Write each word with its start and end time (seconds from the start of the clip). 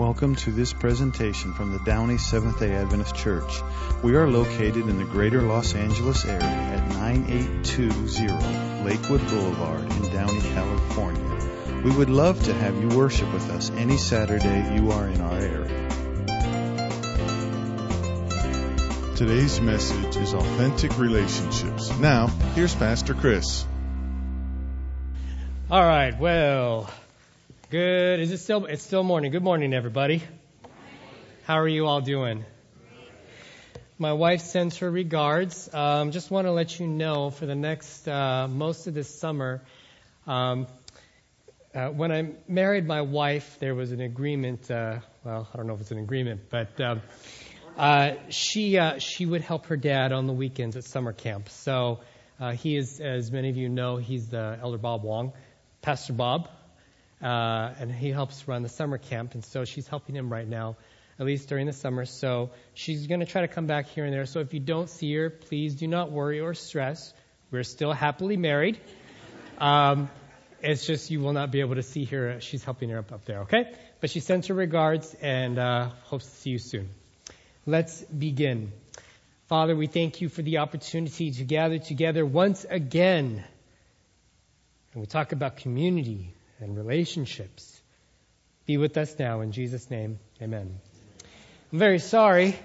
Welcome 0.00 0.34
to 0.36 0.50
this 0.50 0.72
presentation 0.72 1.52
from 1.52 1.72
the 1.72 1.78
Downey 1.80 2.16
Seventh 2.16 2.58
day 2.58 2.72
Adventist 2.72 3.14
Church. 3.14 3.60
We 4.02 4.16
are 4.16 4.26
located 4.26 4.88
in 4.88 4.96
the 4.96 5.04
greater 5.04 5.42
Los 5.42 5.74
Angeles 5.74 6.24
area 6.24 6.42
at 6.42 6.88
9820 6.88 8.82
Lakewood 8.82 9.20
Boulevard 9.28 9.82
in 9.82 10.10
Downey, 10.10 10.40
California. 10.40 11.82
We 11.84 11.90
would 11.90 12.08
love 12.08 12.42
to 12.44 12.54
have 12.54 12.80
you 12.80 12.88
worship 12.96 13.30
with 13.34 13.50
us 13.50 13.70
any 13.72 13.98
Saturday 13.98 14.74
you 14.74 14.90
are 14.90 15.06
in 15.06 15.20
our 15.20 15.38
area. 15.38 15.88
Today's 19.16 19.60
message 19.60 20.16
is 20.16 20.32
authentic 20.32 20.98
relationships. 20.98 21.94
Now, 21.98 22.28
here's 22.54 22.74
Pastor 22.74 23.12
Chris. 23.12 23.66
All 25.70 25.84
right, 25.84 26.18
well, 26.18 26.88
Good. 27.70 28.18
Is 28.18 28.32
it 28.32 28.38
still? 28.38 28.64
It's 28.64 28.82
still 28.82 29.04
morning. 29.04 29.30
Good 29.30 29.44
morning, 29.44 29.72
everybody. 29.72 30.24
How 31.44 31.60
are 31.60 31.68
you 31.68 31.86
all 31.86 32.00
doing? 32.00 32.44
My 33.96 34.12
wife 34.12 34.40
sends 34.40 34.78
her 34.78 34.90
regards. 34.90 35.72
Um, 35.72 36.10
just 36.10 36.32
want 36.32 36.48
to 36.48 36.50
let 36.50 36.80
you 36.80 36.88
know 36.88 37.30
for 37.30 37.46
the 37.46 37.54
next 37.54 38.08
uh, 38.08 38.48
most 38.48 38.88
of 38.88 38.94
this 38.94 39.20
summer. 39.20 39.62
Um, 40.26 40.66
uh, 41.72 41.90
when 41.90 42.10
I 42.10 42.32
married 42.48 42.88
my 42.88 43.02
wife, 43.02 43.58
there 43.60 43.76
was 43.76 43.92
an 43.92 44.00
agreement. 44.00 44.68
Uh, 44.68 44.98
well, 45.22 45.46
I 45.54 45.56
don't 45.56 45.68
know 45.68 45.74
if 45.74 45.80
it's 45.80 45.92
an 45.92 46.00
agreement, 46.00 46.50
but 46.50 46.80
um, 46.80 47.02
uh, 47.78 48.14
she 48.30 48.78
uh, 48.78 48.98
she 48.98 49.26
would 49.26 49.42
help 49.42 49.66
her 49.66 49.76
dad 49.76 50.10
on 50.10 50.26
the 50.26 50.32
weekends 50.32 50.76
at 50.76 50.82
summer 50.82 51.12
camp. 51.12 51.48
So 51.48 52.00
uh, 52.40 52.50
he 52.50 52.76
is, 52.76 52.98
as 52.98 53.30
many 53.30 53.48
of 53.48 53.56
you 53.56 53.68
know, 53.68 53.98
he's 53.98 54.26
the 54.26 54.58
Elder 54.60 54.78
Bob 54.78 55.04
Wong, 55.04 55.34
Pastor 55.82 56.14
Bob 56.14 56.48
uh, 57.22 57.74
and 57.78 57.92
he 57.92 58.10
helps 58.10 58.46
run 58.48 58.62
the 58.62 58.68
summer 58.68 58.98
camp, 58.98 59.34
and 59.34 59.44
so 59.44 59.64
she's 59.64 59.86
helping 59.86 60.16
him 60.16 60.30
right 60.30 60.48
now, 60.48 60.76
at 61.18 61.26
least 61.26 61.48
during 61.48 61.66
the 61.66 61.72
summer. 61.72 62.04
So 62.04 62.50
she's 62.74 63.06
going 63.06 63.20
to 63.20 63.26
try 63.26 63.42
to 63.42 63.48
come 63.48 63.66
back 63.66 63.88
here 63.88 64.04
and 64.04 64.12
there. 64.12 64.26
So 64.26 64.40
if 64.40 64.54
you 64.54 64.60
don't 64.60 64.88
see 64.88 65.14
her, 65.14 65.30
please 65.30 65.74
do 65.74 65.86
not 65.86 66.10
worry 66.10 66.40
or 66.40 66.54
stress. 66.54 67.12
We're 67.50 67.62
still 67.62 67.92
happily 67.92 68.36
married. 68.36 68.78
Um, 69.58 70.08
it's 70.62 70.86
just 70.86 71.10
you 71.10 71.20
will 71.20 71.32
not 71.32 71.50
be 71.50 71.60
able 71.60 71.74
to 71.76 71.82
see 71.82 72.04
her. 72.06 72.40
She's 72.40 72.64
helping 72.64 72.90
her 72.90 72.98
up 72.98 73.12
up 73.12 73.24
there, 73.24 73.40
okay? 73.40 73.72
But 74.00 74.10
she 74.10 74.20
sends 74.20 74.46
her 74.48 74.54
regards 74.54 75.14
and 75.20 75.58
uh, 75.58 75.90
hopes 76.04 76.26
to 76.26 76.30
see 76.30 76.50
you 76.50 76.58
soon. 76.58 76.88
Let's 77.66 78.02
begin. 78.02 78.72
Father, 79.48 79.74
we 79.74 79.86
thank 79.86 80.20
you 80.20 80.28
for 80.28 80.42
the 80.42 80.58
opportunity 80.58 81.32
to 81.32 81.44
gather 81.44 81.78
together 81.78 82.24
once 82.24 82.64
again. 82.68 83.44
And 84.92 85.00
we 85.00 85.06
talk 85.06 85.32
about 85.32 85.56
community, 85.56 86.32
and 86.60 86.76
relationships. 86.76 87.80
Be 88.66 88.76
with 88.76 88.96
us 88.96 89.18
now 89.18 89.40
in 89.40 89.52
Jesus' 89.52 89.90
name. 89.90 90.18
Amen. 90.40 90.78
I'm 91.72 91.78
very 91.78 91.98
sorry 91.98 92.56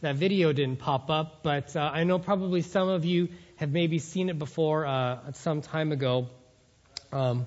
that 0.00 0.16
video 0.16 0.52
didn't 0.52 0.80
pop 0.80 1.10
up, 1.10 1.42
but 1.42 1.74
uh, 1.76 1.80
I 1.80 2.04
know 2.04 2.18
probably 2.18 2.60
some 2.60 2.88
of 2.88 3.04
you 3.04 3.28
have 3.56 3.70
maybe 3.70 3.98
seen 3.98 4.28
it 4.28 4.38
before 4.38 4.84
uh, 4.84 5.32
some 5.32 5.62
time 5.62 5.92
ago. 5.92 6.28
Um, 7.12 7.46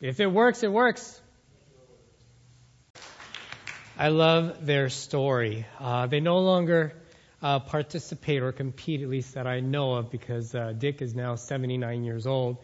if 0.00 0.20
it 0.20 0.26
works, 0.26 0.62
it 0.62 0.70
works. 0.70 1.20
I 3.96 4.08
love 4.08 4.66
their 4.66 4.88
story. 4.88 5.66
Uh, 5.78 6.06
they 6.06 6.20
no 6.20 6.38
longer 6.38 6.94
uh, 7.42 7.60
participate 7.60 8.42
or 8.42 8.52
compete, 8.52 9.02
at 9.02 9.08
least 9.08 9.34
that 9.34 9.46
I 9.46 9.60
know 9.60 9.94
of, 9.94 10.10
because 10.10 10.54
uh, 10.54 10.72
Dick 10.76 11.02
is 11.02 11.14
now 11.14 11.34
79 11.34 12.04
years 12.04 12.26
old 12.26 12.58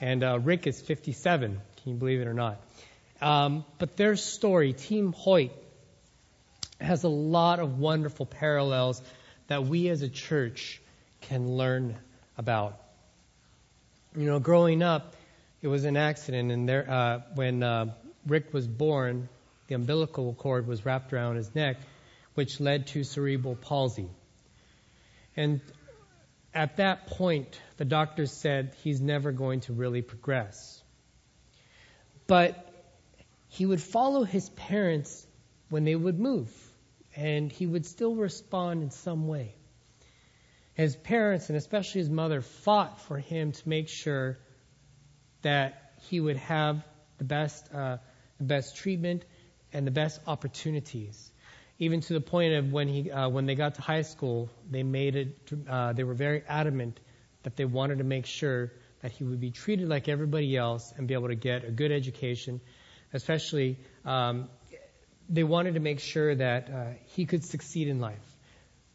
and 0.00 0.22
uh, 0.22 0.38
Rick 0.38 0.66
is 0.66 0.80
57. 0.80 1.60
Can 1.82 1.92
you 1.92 1.98
believe 1.98 2.20
it 2.20 2.26
or 2.26 2.34
not? 2.34 2.60
Um, 3.20 3.64
but 3.78 3.96
their 3.96 4.16
story, 4.16 4.72
Team 4.72 5.12
Hoyt, 5.12 5.52
has 6.80 7.04
a 7.04 7.08
lot 7.08 7.58
of 7.60 7.78
wonderful 7.78 8.26
parallels 8.26 9.00
that 9.46 9.64
we 9.64 9.88
as 9.88 10.02
a 10.02 10.08
church 10.08 10.80
can 11.22 11.56
learn 11.56 11.96
about. 12.36 12.78
You 14.14 14.26
know, 14.26 14.38
growing 14.38 14.82
up, 14.82 15.14
it 15.62 15.68
was 15.68 15.84
an 15.84 15.96
accident, 15.96 16.52
and 16.52 16.68
there, 16.68 16.90
uh, 16.90 17.20
when 17.34 17.62
uh, 17.62 17.94
Rick 18.26 18.52
was 18.52 18.66
born, 18.66 19.28
the 19.68 19.74
umbilical 19.74 20.34
cord 20.34 20.66
was 20.66 20.84
wrapped 20.84 21.12
around 21.12 21.36
his 21.36 21.54
neck, 21.54 21.78
which 22.34 22.60
led 22.60 22.88
to 22.88 23.04
cerebral 23.04 23.56
palsy. 23.56 24.08
And 25.36 25.60
at 26.54 26.76
that 26.76 27.06
point, 27.06 27.60
the 27.76 27.84
doctors 27.84 28.32
said 28.32 28.74
he's 28.82 29.00
never 29.00 29.32
going 29.32 29.60
to 29.60 29.72
really 29.72 30.02
progress. 30.02 30.82
But 32.26 32.66
he 33.48 33.66
would 33.66 33.80
follow 33.80 34.24
his 34.24 34.48
parents 34.50 35.26
when 35.68 35.84
they 35.84 35.94
would 35.94 36.18
move, 36.18 36.50
and 37.14 37.52
he 37.52 37.66
would 37.66 37.86
still 37.86 38.14
respond 38.14 38.82
in 38.82 38.90
some 38.90 39.28
way. 39.28 39.54
His 40.74 40.96
parents, 40.96 41.48
and 41.48 41.56
especially 41.56 42.00
his 42.00 42.10
mother, 42.10 42.40
fought 42.40 43.00
for 43.02 43.18
him 43.18 43.52
to 43.52 43.68
make 43.68 43.88
sure 43.88 44.38
that 45.42 45.92
he 46.08 46.20
would 46.20 46.36
have 46.36 46.84
the 47.18 47.24
best, 47.24 47.72
uh, 47.72 47.98
the 48.38 48.44
best 48.44 48.76
treatment 48.76 49.24
and 49.72 49.86
the 49.86 49.90
best 49.90 50.20
opportunities 50.26 51.30
even 51.78 52.00
to 52.00 52.14
the 52.14 52.20
point 52.20 52.54
of 52.54 52.72
when 52.72 52.88
he 52.88 53.10
uh, 53.10 53.28
when 53.28 53.46
they 53.46 53.54
got 53.54 53.74
to 53.74 53.82
high 53.82 54.02
school, 54.02 54.48
they 54.70 54.82
made 54.82 55.14
it. 55.14 55.52
Uh, 55.68 55.92
they 55.92 56.04
were 56.04 56.14
very 56.14 56.42
adamant 56.48 56.98
that 57.46 57.54
they 57.54 57.64
wanted 57.64 57.98
to 57.98 58.04
make 58.04 58.26
sure 58.26 58.72
that 59.02 59.12
he 59.12 59.22
would 59.22 59.38
be 59.38 59.52
treated 59.52 59.88
like 59.88 60.08
everybody 60.08 60.56
else 60.56 60.92
and 60.96 61.06
be 61.06 61.14
able 61.14 61.28
to 61.28 61.36
get 61.36 61.62
a 61.62 61.70
good 61.70 61.92
education. 61.92 62.60
Especially, 63.12 63.78
um, 64.04 64.48
they 65.28 65.44
wanted 65.44 65.74
to 65.74 65.80
make 65.80 66.00
sure 66.00 66.34
that 66.34 66.68
uh, 66.68 66.86
he 67.14 67.24
could 67.24 67.44
succeed 67.44 67.86
in 67.86 68.00
life. 68.00 68.18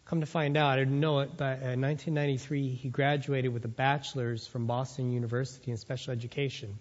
Come 0.03 0.19
to 0.19 0.25
find 0.25 0.57
out, 0.57 0.73
I 0.73 0.79
didn't 0.79 0.99
know 0.99 1.19
it, 1.19 1.37
but 1.37 1.61
in 1.61 1.79
1993 1.79 2.75
he 2.75 2.89
graduated 2.89 3.53
with 3.53 3.63
a 3.63 3.69
bachelor's 3.69 4.45
from 4.45 4.67
Boston 4.67 5.13
University 5.13 5.71
in 5.71 5.77
special 5.77 6.11
education. 6.11 6.77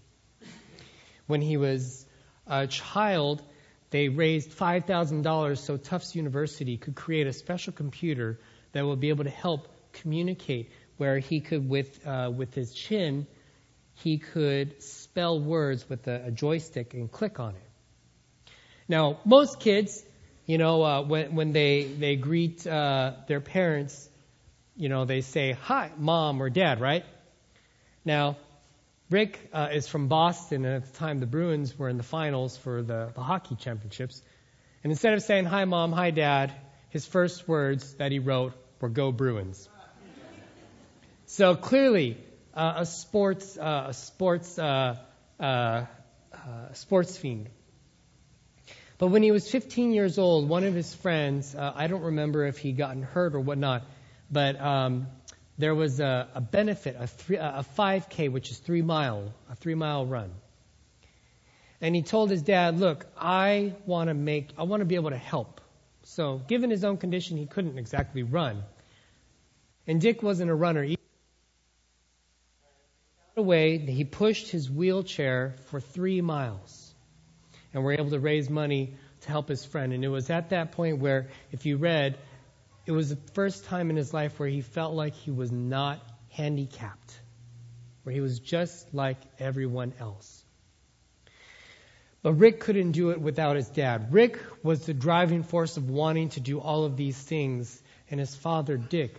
When 1.28 1.40
he 1.40 1.56
was 1.56 2.04
a 2.48 2.66
child, 2.66 3.44
they 3.90 4.08
raised 4.08 4.50
$5,000 4.50 5.58
so 5.58 5.76
Tufts 5.76 6.16
University 6.16 6.78
could 6.78 6.96
create 6.96 7.28
a 7.28 7.32
special 7.32 7.72
computer 7.72 8.40
that 8.72 8.84
would 8.84 8.98
be 8.98 9.10
able 9.10 9.22
to 9.22 9.30
help 9.30 9.68
communicate, 9.92 10.70
where 11.00 11.18
he 11.18 11.40
could, 11.40 11.66
with, 11.66 12.06
uh, 12.06 12.30
with 12.34 12.52
his 12.54 12.74
chin, 12.74 13.26
he 13.94 14.18
could 14.18 14.82
spell 14.82 15.40
words 15.40 15.88
with 15.88 16.06
a, 16.06 16.26
a 16.26 16.30
joystick 16.30 16.92
and 16.92 17.10
click 17.10 17.40
on 17.40 17.54
it. 17.54 18.52
Now, 18.86 19.18
most 19.24 19.60
kids, 19.60 20.04
you 20.44 20.58
know, 20.58 20.82
uh, 20.82 21.02
when, 21.02 21.34
when 21.34 21.52
they, 21.52 21.84
they 21.84 22.16
greet 22.16 22.66
uh, 22.66 23.12
their 23.28 23.40
parents, 23.40 24.08
you 24.76 24.90
know, 24.90 25.06
they 25.06 25.22
say, 25.22 25.52
hi, 25.52 25.90
mom 25.96 26.42
or 26.42 26.50
dad, 26.50 26.80
right? 26.80 27.04
Now, 28.04 28.36
Rick 29.08 29.40
uh, 29.54 29.68
is 29.72 29.88
from 29.88 30.08
Boston, 30.08 30.66
and 30.66 30.82
at 30.82 30.92
the 30.92 30.98
time 30.98 31.18
the 31.18 31.26
Bruins 31.26 31.78
were 31.78 31.88
in 31.88 31.96
the 31.96 32.02
finals 32.02 32.58
for 32.58 32.82
the, 32.82 33.10
the 33.14 33.22
hockey 33.22 33.56
championships. 33.56 34.22
And 34.84 34.92
instead 34.92 35.14
of 35.14 35.22
saying, 35.22 35.46
Hi, 35.46 35.64
Mom, 35.64 35.92
hi, 35.92 36.10
Dad, 36.10 36.52
his 36.90 37.06
first 37.06 37.48
words 37.48 37.94
that 37.94 38.12
he 38.12 38.18
wrote 38.18 38.52
were, 38.80 38.88
Go 38.88 39.12
Bruins. 39.12 39.68
So 41.32 41.54
clearly, 41.54 42.16
uh, 42.54 42.72
a 42.78 42.86
sports, 42.86 43.56
uh, 43.56 43.84
a 43.90 43.94
sports, 43.94 44.58
uh, 44.58 44.96
uh, 45.38 45.42
uh, 45.44 45.86
sports 46.72 47.16
fiend. 47.16 47.48
But 48.98 49.06
when 49.06 49.22
he 49.22 49.30
was 49.30 49.48
15 49.48 49.92
years 49.92 50.18
old, 50.18 50.48
one 50.48 50.64
of 50.64 50.74
his 50.74 50.92
friends, 50.92 51.54
I 51.54 51.86
don't 51.86 52.02
remember 52.02 52.46
if 52.46 52.58
he 52.58 52.72
gotten 52.72 53.04
hurt 53.04 53.36
or 53.36 53.40
whatnot, 53.40 53.84
but 54.28 54.60
um, 54.60 55.06
there 55.56 55.72
was 55.72 56.00
a, 56.00 56.26
a 56.34 56.40
benefit, 56.40 56.96
a, 56.98 57.06
three, 57.06 57.36
a 57.36 57.64
5K, 57.78 58.32
which 58.32 58.50
is 58.50 58.58
three 58.58 58.82
mile, 58.82 59.32
a 59.48 59.54
three 59.54 59.76
mile 59.76 60.06
run. 60.06 60.32
And 61.80 61.94
he 61.94 62.02
told 62.02 62.30
his 62.30 62.42
dad, 62.42 62.80
look, 62.80 63.06
I 63.16 63.74
want 63.86 64.08
to 64.08 64.14
make, 64.14 64.48
I 64.58 64.64
want 64.64 64.80
to 64.80 64.84
be 64.84 64.96
able 64.96 65.10
to 65.10 65.16
help. 65.16 65.60
So 66.02 66.42
given 66.48 66.70
his 66.70 66.82
own 66.82 66.96
condition, 66.96 67.36
he 67.36 67.46
couldn't 67.46 67.78
exactly 67.78 68.24
run. 68.24 68.64
And 69.86 70.00
Dick 70.00 70.24
wasn't 70.24 70.50
a 70.50 70.54
runner 70.56 70.82
either. 70.82 70.99
Away, 73.40 73.78
he 73.78 74.04
pushed 74.04 74.50
his 74.50 74.70
wheelchair 74.70 75.54
for 75.70 75.80
three 75.80 76.20
miles 76.20 76.94
and 77.72 77.82
were 77.82 77.92
able 77.92 78.10
to 78.10 78.20
raise 78.20 78.50
money 78.50 78.94
to 79.22 79.28
help 79.30 79.48
his 79.48 79.64
friend. 79.64 79.94
And 79.94 80.04
it 80.04 80.08
was 80.08 80.28
at 80.28 80.50
that 80.50 80.72
point 80.72 80.98
where, 80.98 81.28
if 81.50 81.64
you 81.64 81.78
read, 81.78 82.18
it 82.84 82.92
was 82.92 83.08
the 83.08 83.18
first 83.32 83.64
time 83.64 83.88
in 83.88 83.96
his 83.96 84.12
life 84.12 84.38
where 84.38 84.48
he 84.48 84.60
felt 84.60 84.94
like 84.94 85.14
he 85.14 85.30
was 85.30 85.50
not 85.50 86.02
handicapped, 86.28 87.18
where 88.02 88.14
he 88.14 88.20
was 88.20 88.38
just 88.40 88.92
like 88.92 89.16
everyone 89.38 89.94
else. 89.98 90.44
But 92.22 92.34
Rick 92.34 92.60
couldn't 92.60 92.92
do 92.92 93.10
it 93.10 93.20
without 93.20 93.56
his 93.56 93.68
dad. 93.68 94.12
Rick 94.12 94.38
was 94.62 94.84
the 94.84 94.92
driving 94.92 95.42
force 95.42 95.78
of 95.78 95.88
wanting 95.88 96.28
to 96.30 96.40
do 96.40 96.60
all 96.60 96.84
of 96.84 96.96
these 96.96 97.16
things, 97.18 97.82
and 98.10 98.20
his 98.20 98.34
father, 98.34 98.76
Dick, 98.76 99.18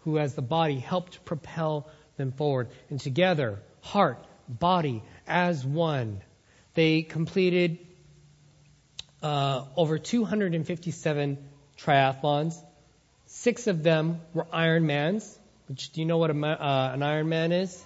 who 0.00 0.18
as 0.18 0.34
the 0.34 0.42
body 0.42 0.78
helped 0.78 1.24
propel 1.24 1.88
them 2.16 2.32
forward. 2.32 2.68
And 2.90 3.00
together, 3.00 3.60
heart, 3.80 4.24
body, 4.48 5.02
as 5.26 5.64
one, 5.64 6.20
they 6.74 7.02
completed 7.02 7.78
uh, 9.22 9.64
over 9.76 9.98
257 9.98 11.38
triathlons. 11.78 12.54
Six 13.26 13.66
of 13.66 13.82
them 13.82 14.20
were 14.32 14.46
Ironmans. 14.52 15.38
Which 15.68 15.90
do 15.90 16.00
you 16.00 16.06
know 16.06 16.18
what 16.18 16.30
a, 16.30 16.34
uh, 16.34 16.90
an 16.92 17.00
Ironman 17.00 17.62
is? 17.62 17.84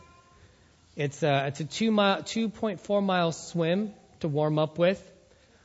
It's 0.97 1.23
a, 1.23 1.47
it's 1.47 1.61
a 1.61 1.65
two 1.65 1.93
mile, 1.93 2.23
2.4 2.23 3.05
mile 3.05 3.31
swim 3.31 3.95
to 4.19 4.27
warm 4.27 4.59
up 4.59 4.79
with, 4.79 5.01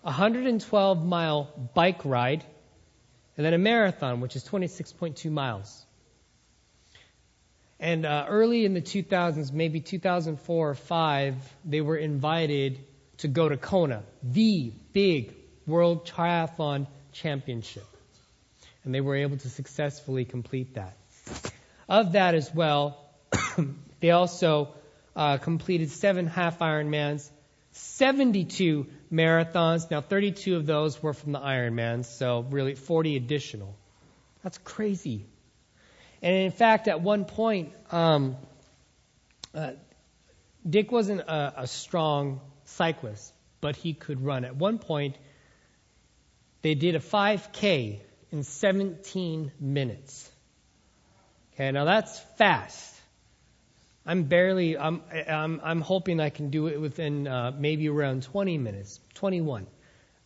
a 0.04 0.08
112 0.08 1.04
mile 1.04 1.50
bike 1.74 2.06
ride, 2.06 2.44
and 3.36 3.44
then 3.44 3.56
a 3.56 3.58
marathon, 3.58 4.22
which 4.22 4.36
is 4.36 4.44
26.2 4.44 5.32
miles. 5.32 5.86
And 7.80 8.06
uh, 8.06 8.26
early 8.30 8.66
in 8.66 8.74
the 8.74 8.82
2000s, 8.82 9.52
maybe 9.52 9.82
2004 9.82 10.70
or 10.70 10.76
5, 10.76 11.36
they 11.66 11.82
were 11.82 11.98
invited 11.98 12.80
to 13.18 13.28
go 13.28 13.50
to 13.50 13.58
Kona, 13.58 14.04
the 14.22 14.72
big 14.94 15.34
World 15.66 16.06
Triathlon 16.06 16.88
Championship. 17.12 17.86
And 18.84 18.94
they 18.94 19.02
were 19.02 19.16
able 19.16 19.38
to 19.38 19.50
successfully 19.50 20.26
complete 20.26 20.76
that. 20.76 20.98
Of 21.88 22.14
that 22.14 22.36
as 22.36 22.54
well, 22.54 22.98
they 24.00 24.12
also 24.12 24.70
uh, 25.16 25.38
completed 25.38 25.90
seven 25.92 26.28
half 26.28 26.60
Ironmans, 26.60 27.30
72 27.72 28.88
marathons. 29.12 29.90
Now, 29.90 30.02
32 30.02 30.56
of 30.56 30.66
those 30.66 31.02
were 31.02 31.14
from 31.14 31.32
the 31.32 31.40
Ironmans, 31.40 32.06
so 32.06 32.46
really 32.50 32.76
40 32.76 33.16
additional. 33.16 33.76
That's 34.44 34.58
crazy. 34.60 35.26
And 36.24 36.36
in 36.38 36.52
fact, 36.52 36.88
at 36.88 37.02
one 37.02 37.26
point, 37.26 37.74
um, 37.92 38.38
uh, 39.54 39.72
Dick 40.68 40.90
wasn't 40.90 41.20
a, 41.20 41.64
a 41.64 41.68
strong 41.68 42.40
cyclist, 42.64 43.34
but 43.60 43.76
he 43.76 43.94
could 43.94 44.24
run. 44.24 44.46
At 44.46 44.56
one 44.56 44.80
point, 44.80 45.18
they 46.62 46.76
did 46.76 46.96
a 46.96 47.00
5K 47.00 48.00
in 48.32 48.44
17 48.44 49.52
minutes. 49.60 50.32
Okay, 51.54 51.70
now 51.72 51.84
that's 51.84 52.18
fast. 52.38 52.96
I'm 54.06 54.24
barely, 54.24 54.78
I'm, 54.78 55.02
I'm, 55.30 55.60
I'm 55.62 55.82
hoping 55.82 56.22
I 56.22 56.30
can 56.30 56.50
do 56.50 56.68
it 56.68 56.80
within 56.80 57.28
uh, 57.28 57.52
maybe 57.58 57.90
around 57.90 58.24
20 58.24 58.58
minutes, 58.58 59.02
21. 59.16 59.64
All 59.64 59.68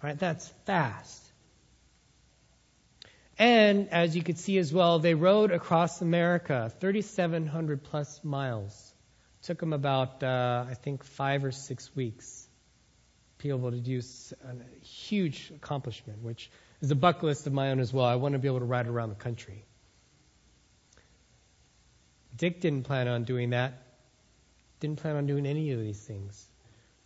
right, 0.04 0.18
that's 0.18 0.48
fast. 0.66 1.27
And 3.40 3.90
as 3.90 4.16
you 4.16 4.24
could 4.24 4.40
see 4.40 4.58
as 4.58 4.74
well, 4.74 5.00
they 5.00 5.14
rode 5.14 5.52
across 5.52 6.02
America, 6.02 6.72
3,700 6.80 7.84
plus 7.84 8.24
miles. 8.24 8.94
Took 9.44 9.60
them 9.60 9.74
about, 9.74 10.24
uh, 10.24 10.66
I 10.70 10.74
think, 10.74 11.04
five 11.04 11.46
or 11.46 11.52
six 11.52 11.96
weeks 11.96 12.48
able 13.50 13.72
to 13.72 13.80
do 13.80 14.00
a 14.00 14.86
huge 14.86 15.52
accomplishment, 15.56 16.22
which 16.22 16.50
is 16.82 16.92
a 16.92 16.96
bucket 16.96 17.24
list 17.24 17.48
of 17.48 17.54
my 17.54 17.72
own 17.72 17.80
as 17.80 17.94
well. 17.94 18.06
I 18.06 18.16
want 18.16 18.34
to 18.34 18.40
be 18.40 18.48
able 18.48 18.60
to 18.60 18.66
ride 18.66 18.88
around 18.88 19.10
the 19.10 19.16
country. 19.16 19.66
Dick 22.36 22.62
didn't 22.62 22.84
plan 22.84 23.08
on 23.08 23.24
doing 23.24 23.52
that. 23.52 23.82
Didn't 24.80 25.00
plan 25.00 25.16
on 25.16 25.26
doing 25.26 25.46
any 25.46 25.72
of 25.72 25.80
these 25.80 26.00
things. 26.00 26.46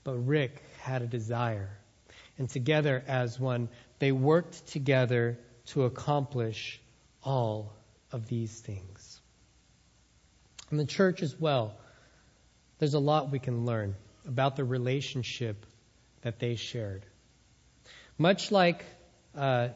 But 0.04 0.16
Rick 0.16 0.62
had 0.82 1.02
a 1.02 1.08
desire. 1.08 1.70
And 2.38 2.50
together 2.50 3.04
as 3.08 3.40
one, 3.40 3.70
they 4.00 4.12
worked 4.12 4.68
together 4.68 5.38
to 5.68 5.84
accomplish 5.84 6.80
all 7.24 7.74
of 8.12 8.28
these 8.28 8.60
things. 8.60 9.20
In 10.72 10.78
the 10.78 10.86
church 10.86 11.22
as 11.22 11.40
well, 11.40 11.76
there's 12.80 12.94
a 12.94 13.00
lot 13.00 13.32
we 13.32 13.40
can 13.40 13.66
learn 13.66 13.96
about 14.28 14.56
the 14.56 14.64
relationship 14.64 15.66
that 16.22 16.40
they 16.40 16.56
shared. 16.56 17.06
Much 18.18 18.52
like 18.52 18.86
uh, 19.36 19.70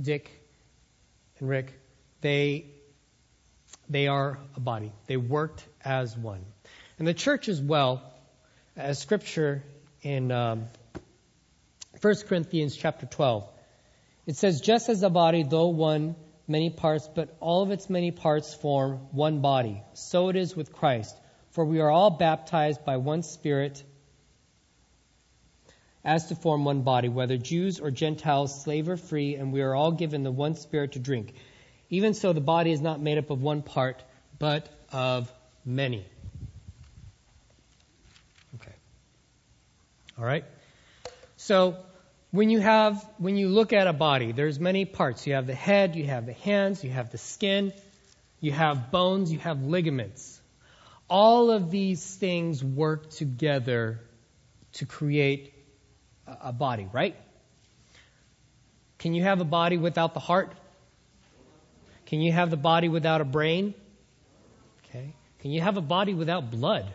Dick 0.00 0.30
and 1.38 1.48
Rick, 1.48 1.72
they 2.20 2.66
they 3.88 4.06
are 4.06 4.38
a 4.56 4.60
body. 4.60 4.92
They 5.06 5.16
worked 5.16 5.66
as 5.84 6.16
one. 6.16 6.44
And 6.98 7.06
the 7.06 7.14
church 7.14 7.48
as 7.48 7.60
well, 7.60 8.02
as 8.76 8.98
scripture 8.98 9.62
in 10.02 10.30
um, 10.30 10.68
1 12.00 12.14
Corinthians 12.26 12.74
chapter 12.76 13.06
12, 13.06 13.48
it 14.26 14.36
says, 14.36 14.60
just 14.60 14.88
as 14.88 15.02
a 15.02 15.10
body, 15.10 15.42
though 15.42 15.68
one, 15.68 16.14
many 16.46 16.70
parts, 16.70 17.08
but 17.12 17.36
all 17.40 17.62
of 17.62 17.70
its 17.70 17.90
many 17.90 18.10
parts 18.10 18.54
form 18.54 18.98
one 19.10 19.40
body. 19.40 19.82
So 19.94 20.28
it 20.28 20.36
is 20.36 20.54
with 20.54 20.72
Christ. 20.72 21.16
For 21.50 21.64
we 21.64 21.80
are 21.80 21.90
all 21.90 22.10
baptized 22.10 22.84
by 22.84 22.96
one 22.96 23.22
Spirit 23.22 23.82
as 26.04 26.26
to 26.28 26.34
form 26.34 26.64
one 26.64 26.82
body, 26.82 27.08
whether 27.08 27.36
Jews 27.36 27.78
or 27.78 27.90
Gentiles, 27.90 28.62
slave 28.62 28.88
or 28.88 28.96
free, 28.96 29.34
and 29.34 29.52
we 29.52 29.62
are 29.62 29.74
all 29.74 29.92
given 29.92 30.22
the 30.22 30.32
one 30.32 30.56
Spirit 30.56 30.92
to 30.92 30.98
drink. 30.98 31.34
Even 31.90 32.14
so, 32.14 32.32
the 32.32 32.40
body 32.40 32.72
is 32.72 32.80
not 32.80 33.00
made 33.00 33.18
up 33.18 33.30
of 33.30 33.42
one 33.42 33.62
part, 33.62 34.02
but 34.38 34.68
of 34.92 35.30
many. 35.64 36.06
Okay. 38.56 38.72
All 40.18 40.24
right. 40.24 40.44
So, 41.36 41.76
when 42.32 42.48
you 42.48 42.60
have, 42.60 43.06
when 43.18 43.36
you 43.36 43.48
look 43.48 43.74
at 43.74 43.86
a 43.86 43.92
body, 43.92 44.32
there's 44.32 44.58
many 44.58 44.86
parts. 44.86 45.26
You 45.26 45.34
have 45.34 45.46
the 45.46 45.54
head, 45.54 45.94
you 45.94 46.06
have 46.06 46.24
the 46.24 46.32
hands, 46.32 46.82
you 46.82 46.90
have 46.90 47.10
the 47.10 47.18
skin, 47.18 47.72
you 48.40 48.52
have 48.52 48.90
bones, 48.90 49.30
you 49.30 49.38
have 49.38 49.62
ligaments. 49.62 50.40
All 51.08 51.50
of 51.50 51.70
these 51.70 52.02
things 52.16 52.64
work 52.64 53.10
together 53.10 54.00
to 54.74 54.86
create 54.86 55.52
a 56.26 56.52
body, 56.54 56.88
right? 56.90 57.16
Can 58.98 59.12
you 59.12 59.22
have 59.24 59.42
a 59.42 59.44
body 59.44 59.76
without 59.76 60.14
the 60.14 60.20
heart? 60.20 60.54
Can 62.06 62.22
you 62.22 62.32
have 62.32 62.50
the 62.50 62.56
body 62.56 62.88
without 62.88 63.20
a 63.20 63.26
brain? 63.26 63.74
Okay. 64.86 65.14
Can 65.40 65.50
you 65.50 65.60
have 65.60 65.76
a 65.76 65.82
body 65.82 66.14
without 66.14 66.50
blood? 66.50 66.90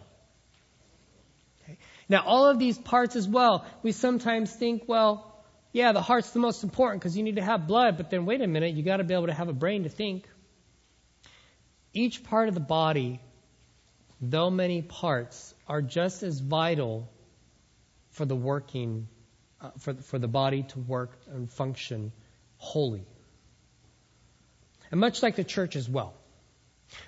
Now, 2.10 2.24
all 2.26 2.48
of 2.48 2.60
these 2.60 2.78
parts 2.78 3.16
as 3.16 3.28
well, 3.28 3.66
we 3.84 3.92
sometimes 3.92 4.52
think, 4.52 4.84
well, 4.88 5.34
yeah, 5.74 5.92
the 5.92 6.02
heart's 6.02 6.32
the 6.32 6.40
most 6.40 6.64
important 6.64 7.02
because 7.02 7.18
you 7.18 7.24
need 7.24 7.36
to 7.36 7.44
have 7.44 7.68
blood, 7.68 7.98
but 7.98 8.10
then 8.10 8.26
wait 8.26 8.42
a 8.42 8.48
minute, 8.48 8.74
you 8.74 8.84
got 8.84 8.98
to 8.98 9.04
be 9.04 9.14
able 9.14 9.28
to 9.28 9.34
have 9.34 9.50
a 9.50 9.54
brain 9.54 9.84
to 9.84 9.90
think. 9.90 10.28
Each 11.94 12.24
part 12.24 12.48
of 12.48 12.54
the 12.54 12.62
body, 12.62 13.20
though 14.22 14.50
many 14.50 14.82
parts, 14.82 15.54
are 15.68 15.82
just 15.82 16.24
as 16.24 16.40
vital 16.40 17.10
for 18.12 18.26
the 18.26 18.36
working, 18.36 19.08
uh, 19.62 19.72
for, 19.80 19.94
for 19.96 20.18
the 20.18 20.28
body 20.28 20.64
to 20.64 20.80
work 20.80 21.12
and 21.30 21.52
function 21.52 22.12
wholly. 22.58 23.06
And 24.92 25.00
much 25.00 25.22
like 25.22 25.36
the 25.36 25.44
church 25.44 25.76
as 25.76 25.90
well, 25.90 26.14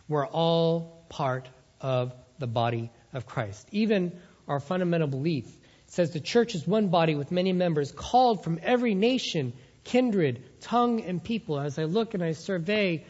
we're 0.08 0.27
all 0.27 1.06
part 1.10 1.48
of 1.79 2.13
the 2.38 2.48
body 2.48 2.91
of 3.13 3.25
Christ. 3.25 3.68
Even 3.72 4.20
our 4.50 4.60
fundamental 4.60 5.08
belief 5.08 5.46
says 5.86 6.12
the 6.12 6.20
church 6.20 6.56
is 6.56 6.68
one 6.68 6.88
body 6.88 7.15
with 7.15 7.32
many 7.32 7.53
members 7.53 7.91
called 7.91 8.44
from 8.44 8.60
every 8.62 8.96
nation, 8.96 9.53
kindred, 9.84 10.44
tongue, 10.62 11.01
and 11.01 11.24
people. 11.24 11.60
As 11.60 11.79
I 11.79 11.86
look 11.86 12.13
and 12.13 12.24
I 12.24 12.34
survey 12.34 13.06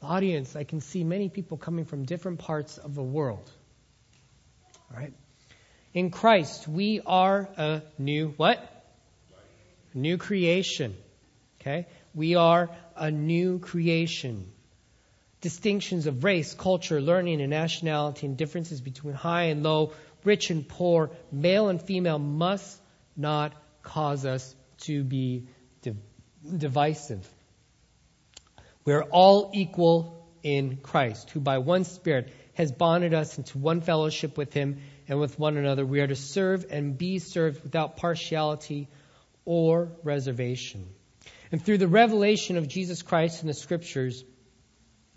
the 0.00 0.06
audience, 0.06 0.54
I 0.54 0.64
can 0.64 0.80
see 0.80 1.04
many 1.04 1.28
people 1.28 1.56
coming 1.56 1.84
from 1.84 2.04
different 2.04 2.40
parts 2.40 2.78
of 2.78 2.94
the 2.94 3.02
world. 3.02 3.50
All 4.90 5.00
right? 5.00 5.12
In 5.94 6.10
Christ, 6.10 6.68
we 6.68 7.00
are 7.06 7.48
a 7.56 7.82
new 7.98 8.34
what? 8.36 8.60
New 9.94 10.18
creation. 10.18 10.96
Okay? 11.60 11.86
We 12.14 12.34
are 12.34 12.70
a 12.96 13.10
new 13.10 13.58
creation. 13.58 14.52
Distinctions 15.46 16.08
of 16.08 16.24
race, 16.24 16.54
culture, 16.54 17.00
learning, 17.00 17.40
and 17.40 17.50
nationality, 17.50 18.26
and 18.26 18.36
differences 18.36 18.80
between 18.80 19.14
high 19.14 19.44
and 19.44 19.62
low, 19.62 19.92
rich 20.24 20.50
and 20.50 20.66
poor, 20.66 21.12
male 21.30 21.68
and 21.68 21.80
female 21.80 22.18
must 22.18 22.80
not 23.16 23.52
cause 23.80 24.26
us 24.26 24.56
to 24.78 25.04
be 25.04 25.46
div- 25.82 26.02
divisive. 26.58 27.24
We 28.84 28.94
are 28.94 29.04
all 29.04 29.52
equal 29.54 30.28
in 30.42 30.78
Christ, 30.78 31.30
who 31.30 31.38
by 31.38 31.58
one 31.58 31.84
Spirit 31.84 32.32
has 32.54 32.72
bonded 32.72 33.14
us 33.14 33.38
into 33.38 33.58
one 33.58 33.82
fellowship 33.82 34.36
with 34.36 34.52
Him 34.52 34.80
and 35.06 35.20
with 35.20 35.38
one 35.38 35.56
another. 35.56 35.86
We 35.86 36.00
are 36.00 36.08
to 36.08 36.16
serve 36.16 36.66
and 36.70 36.98
be 36.98 37.20
served 37.20 37.62
without 37.62 37.98
partiality 37.98 38.88
or 39.44 39.92
reservation. 40.02 40.88
And 41.52 41.64
through 41.64 41.78
the 41.78 41.86
revelation 41.86 42.56
of 42.56 42.66
Jesus 42.66 43.02
Christ 43.02 43.42
in 43.42 43.46
the 43.46 43.54
scriptures, 43.54 44.24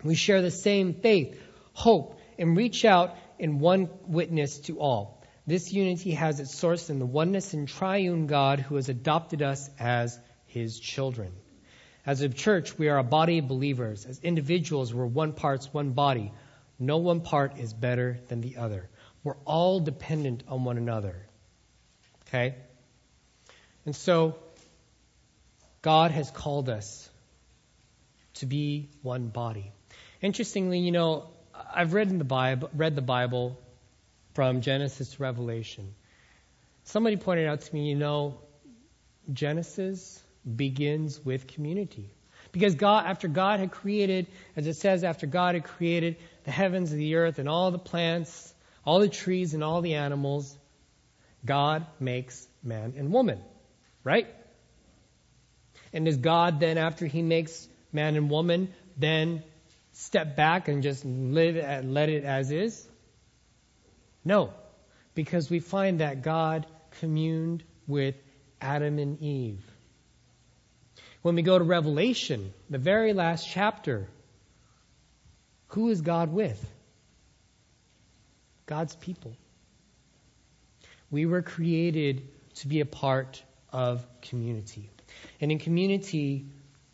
we 0.03 0.15
share 0.15 0.41
the 0.41 0.51
same 0.51 0.93
faith, 0.93 1.41
hope, 1.73 2.19
and 2.37 2.55
reach 2.55 2.85
out 2.85 3.15
in 3.37 3.59
one 3.59 3.89
witness 4.07 4.59
to 4.59 4.79
all. 4.79 5.23
This 5.47 5.73
unity 5.73 6.11
has 6.11 6.39
its 6.39 6.53
source 6.53 6.89
in 6.89 6.99
the 6.99 7.05
oneness 7.05 7.53
and 7.53 7.67
triune 7.67 8.27
God 8.27 8.59
who 8.59 8.75
has 8.75 8.87
adopted 8.87 9.41
us 9.41 9.69
as 9.79 10.19
his 10.45 10.79
children. 10.79 11.31
As 12.05 12.21
a 12.21 12.29
church, 12.29 12.77
we 12.77 12.87
are 12.89 12.97
a 12.97 13.03
body 13.03 13.39
of 13.39 13.47
believers. 13.47 14.05
As 14.05 14.19
individuals, 14.19 14.93
we're 14.93 15.05
one 15.05 15.33
part's 15.33 15.73
one 15.73 15.91
body. 15.91 16.31
No 16.77 16.97
one 16.97 17.21
part 17.21 17.57
is 17.57 17.73
better 17.73 18.19
than 18.27 18.41
the 18.41 18.57
other. 18.57 18.89
We're 19.23 19.37
all 19.45 19.79
dependent 19.79 20.43
on 20.47 20.63
one 20.63 20.77
another. 20.77 21.25
Okay? 22.27 22.55
And 23.85 23.95
so, 23.95 24.37
God 25.81 26.11
has 26.11 26.29
called 26.31 26.69
us 26.69 27.09
to 28.35 28.45
be 28.45 28.89
one 29.01 29.27
body. 29.27 29.71
Interestingly, 30.21 30.79
you 30.79 30.91
know, 30.91 31.27
I've 31.53 31.93
read 31.93 32.17
the 32.17 32.25
Bible, 32.25 32.69
read 32.73 32.95
the 32.95 33.01
Bible 33.01 33.57
from 34.33 34.61
Genesis 34.61 35.13
to 35.13 35.23
Revelation. 35.23 35.93
Somebody 36.83 37.17
pointed 37.17 37.47
out 37.47 37.61
to 37.61 37.73
me, 37.73 37.89
you 37.89 37.95
know, 37.95 38.39
Genesis 39.31 40.21
begins 40.55 41.23
with 41.23 41.47
community. 41.47 42.09
Because 42.51 42.75
God, 42.75 43.05
after 43.05 43.27
God 43.27 43.59
had 43.59 43.71
created, 43.71 44.27
as 44.55 44.65
it 44.65 44.75
says, 44.75 45.03
after 45.03 45.27
God 45.27 45.55
had 45.55 45.63
created 45.63 46.17
the 46.45 46.51
heavens 46.51 46.91
and 46.91 46.99
the 46.99 47.15
earth 47.15 47.37
and 47.37 47.47
all 47.47 47.69
the 47.71 47.79
plants, 47.79 48.53
all 48.85 48.99
the 48.99 49.09
trees 49.09 49.53
and 49.53 49.63
all 49.63 49.81
the 49.81 49.95
animals, 49.95 50.57
God 51.45 51.85
makes 51.99 52.47
man 52.63 52.95
and 52.97 53.13
woman. 53.13 53.39
Right? 54.03 54.27
And 55.93 56.07
is 56.07 56.17
God 56.17 56.59
then, 56.59 56.77
after 56.77 57.05
he 57.05 57.21
makes 57.21 57.67
man 57.93 58.15
and 58.15 58.29
woman, 58.29 58.73
then 58.97 59.43
step 59.99 60.37
back 60.37 60.69
and 60.69 60.81
just 60.81 61.03
live 61.03 61.57
and 61.57 61.93
let 61.93 62.07
it 62.07 62.23
as 62.23 62.51
is? 62.51 62.87
No. 64.23 64.53
Because 65.13 65.49
we 65.49 65.59
find 65.59 65.99
that 65.99 66.21
God 66.21 66.65
communed 66.99 67.63
with 67.85 68.15
Adam 68.61 68.97
and 68.97 69.21
Eve. 69.21 69.61
When 71.21 71.35
we 71.35 71.41
go 71.41 71.57
to 71.57 71.65
Revelation, 71.65 72.53
the 72.69 72.77
very 72.77 73.11
last 73.11 73.45
chapter, 73.47 74.07
who 75.67 75.89
is 75.89 75.99
God 75.99 76.31
with? 76.31 76.65
God's 78.67 78.95
people. 78.95 79.35
We 81.11 81.25
were 81.25 81.41
created 81.41 82.25
to 82.55 82.67
be 82.67 82.79
a 82.79 82.85
part 82.85 83.43
of 83.73 84.05
community. 84.21 84.89
And 85.41 85.51
in 85.51 85.59
community, 85.59 86.45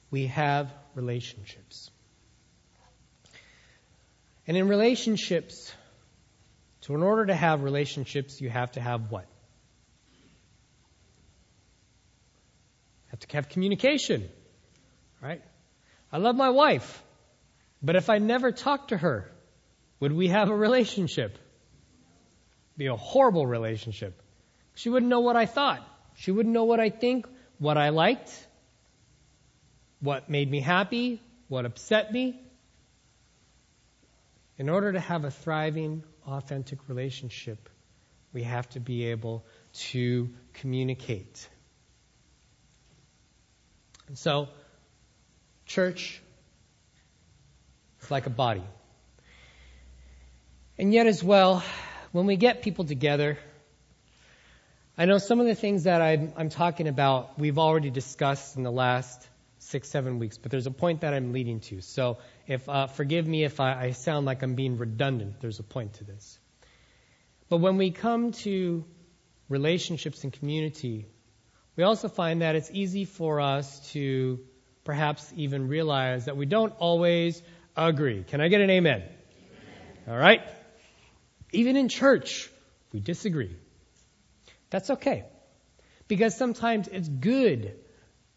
we 0.10 0.28
have 0.28 0.74
relationships. 0.96 1.92
And 4.48 4.56
in 4.58 4.68
relationships, 4.68 5.74
so 6.82 6.94
in 6.96 7.04
order 7.04 7.26
to 7.28 7.36
have 7.36 7.64
relationships, 7.64 8.40
you 8.42 8.50
have 8.50 8.72
to 8.74 8.82
have 8.82 9.12
what? 9.12 9.26
have 13.16 13.30
to 13.30 13.36
have 13.38 13.50
communication, 13.50 14.30
right? 15.22 15.42
I 16.12 16.18
love 16.18 16.36
my 16.36 16.50
wife, 16.50 17.02
but 17.82 17.96
if 17.96 18.10
I 18.10 18.18
never 18.18 18.52
talked 18.52 18.90
to 18.90 18.98
her, 18.98 19.32
would 20.00 20.12
we 20.12 20.28
have 20.28 20.50
a 20.50 20.56
relationship? 20.56 21.38
Be 22.78 22.88
a 22.88 22.96
horrible 22.96 23.48
relationship. 23.48 24.22
She 24.76 24.90
wouldn't 24.90 25.10
know 25.10 25.22
what 25.22 25.38
I 25.38 25.46
thought. 25.46 25.88
She 26.16 26.32
wouldn't 26.32 26.54
know 26.54 26.66
what 26.66 26.82
I 26.82 26.90
think, 26.90 27.26
what 27.58 27.78
I 27.78 27.90
liked, 27.90 28.32
what 30.02 30.30
made 30.30 30.52
me 30.52 30.60
happy, 30.60 31.22
what 31.48 31.66
upset 31.66 32.12
me. 32.12 32.42
In 34.58 34.70
order 34.70 34.94
to 34.94 35.00
have 35.00 35.26
a 35.26 35.32
thriving, 35.32 36.04
authentic 36.26 36.88
relationship, 36.88 37.70
we 38.34 38.44
have 38.44 38.70
to 38.70 38.80
be 38.80 39.06
able 39.08 39.46
to 39.74 40.30
communicate. 40.54 41.48
And 44.08 44.18
so, 44.18 44.48
church 45.66 46.22
is 48.02 48.12
like 48.12 48.28
a 48.28 48.30
body. 48.30 48.64
And 50.78 50.94
yet, 50.94 51.08
as 51.08 51.24
well, 51.24 51.64
when 52.12 52.26
we 52.26 52.38
get 52.38 52.62
people 52.62 52.86
together, 52.86 53.38
I 54.98 55.06
know 55.06 55.18
some 55.18 55.42
of 55.42 55.48
the 55.48 55.56
things 55.56 55.84
that 55.84 56.02
I'm, 56.02 56.34
I'm, 56.38 56.50
talking 56.50 56.88
about 56.88 57.38
we've 57.38 57.58
already 57.58 57.90
discussed 57.90 58.56
in 58.56 58.64
the 58.64 58.72
last 58.72 59.28
six, 59.66 59.90
seven 59.90 60.20
weeks, 60.20 60.38
but 60.38 60.52
there's 60.52 60.68
a 60.68 60.72
point 60.72 61.02
that 61.02 61.14
I'm 61.14 61.34
leading 61.34 61.60
to. 61.62 61.82
So, 61.82 62.20
if 62.48 62.68
uh, 62.70 62.88
forgive 62.88 63.28
me 63.28 63.44
if 63.44 63.60
I, 63.60 63.86
I 63.86 63.92
sound 63.92 64.26
like 64.26 64.44
I'm 64.44 64.56
being 64.56 64.78
redundant. 64.78 65.42
There's 65.42 65.60
a 65.60 65.64
point 65.64 65.96
to 65.96 66.04
this. 66.04 66.40
But 67.50 67.58
when 67.58 67.78
we 67.78 67.92
come 67.92 68.32
to 68.44 68.86
relationships 69.50 70.24
and 70.24 70.32
community, 70.32 71.08
we 71.76 71.84
also 71.84 72.08
find 72.08 72.42
that 72.42 72.56
it's 72.56 72.70
easy 72.72 73.06
for 73.06 73.42
us 73.42 73.92
to 73.92 74.40
perhaps 74.84 75.34
even 75.36 75.68
realize 75.68 76.26
that 76.26 76.38
we 76.38 76.46
don't 76.46 76.74
always 76.78 77.42
agree. 77.76 78.24
Can 78.24 78.42
I 78.42 78.48
get 78.48 78.62
an 78.62 78.70
amen? 78.70 79.02
amen. 79.02 79.10
All 80.08 80.18
right? 80.18 80.42
Even 81.52 81.76
in 81.76 81.90
church, 81.90 82.50
we 82.94 83.00
disagree. 83.00 83.56
That's 84.70 84.90
okay. 84.92 85.26
Because 86.08 86.38
sometimes 86.38 86.88
it's 86.88 87.08
good 87.08 87.76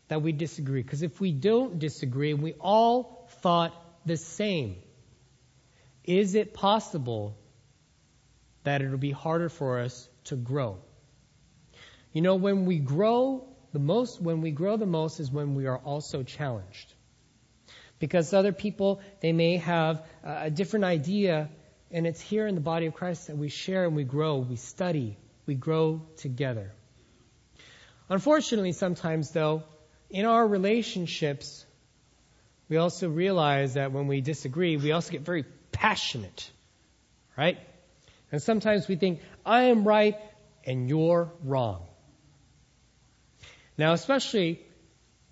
that 0.08 0.22
we 0.22 0.32
disagree. 0.32 0.82
Because 0.82 1.02
if 1.02 1.20
we 1.20 1.32
don't 1.32 1.78
disagree 1.78 2.34
we 2.34 2.54
all 2.60 3.28
thought 3.42 3.74
the 4.04 4.16
same, 4.16 4.76
is 6.04 6.34
it 6.34 6.54
possible 6.54 7.36
that 8.64 8.82
it'll 8.82 8.98
be 8.98 9.10
harder 9.10 9.48
for 9.48 9.80
us 9.80 10.08
to 10.24 10.36
grow? 10.36 10.78
You 12.12 12.22
know, 12.22 12.36
when 12.36 12.64
we 12.64 12.78
grow 12.78 13.46
the 13.72 13.78
most, 13.78 14.20
when 14.20 14.40
we 14.40 14.50
grow 14.50 14.76
the 14.76 14.86
most 14.86 15.20
is 15.20 15.30
when 15.30 15.54
we 15.54 15.66
are 15.66 15.78
also 15.78 16.22
challenged. 16.22 16.94
Because 17.98 18.32
other 18.32 18.52
people, 18.52 19.00
they 19.20 19.32
may 19.32 19.56
have 19.56 20.06
a 20.24 20.50
different 20.50 20.84
idea, 20.84 21.50
and 21.90 22.06
it's 22.06 22.20
here 22.20 22.46
in 22.46 22.54
the 22.54 22.60
body 22.60 22.86
of 22.86 22.94
Christ 22.94 23.26
that 23.26 23.36
we 23.36 23.48
share 23.48 23.84
and 23.84 23.96
we 23.96 24.04
grow, 24.04 24.38
we 24.38 24.56
study, 24.56 25.18
we 25.46 25.54
grow 25.54 26.02
together. 26.16 26.72
Unfortunately, 28.08 28.72
sometimes 28.72 29.32
though, 29.32 29.64
in 30.10 30.24
our 30.24 30.46
relationships, 30.46 31.64
we 32.68 32.76
also 32.76 33.08
realize 33.08 33.74
that 33.74 33.92
when 33.92 34.06
we 34.06 34.20
disagree, 34.20 34.76
we 34.76 34.92
also 34.92 35.12
get 35.12 35.22
very 35.22 35.44
passionate, 35.72 36.50
right? 37.36 37.58
And 38.30 38.42
sometimes 38.42 38.88
we 38.88 38.96
think, 38.96 39.20
I 39.44 39.64
am 39.64 39.84
right 39.84 40.16
and 40.64 40.88
you're 40.88 41.32
wrong. 41.44 41.86
Now, 43.76 43.92
especially, 43.92 44.60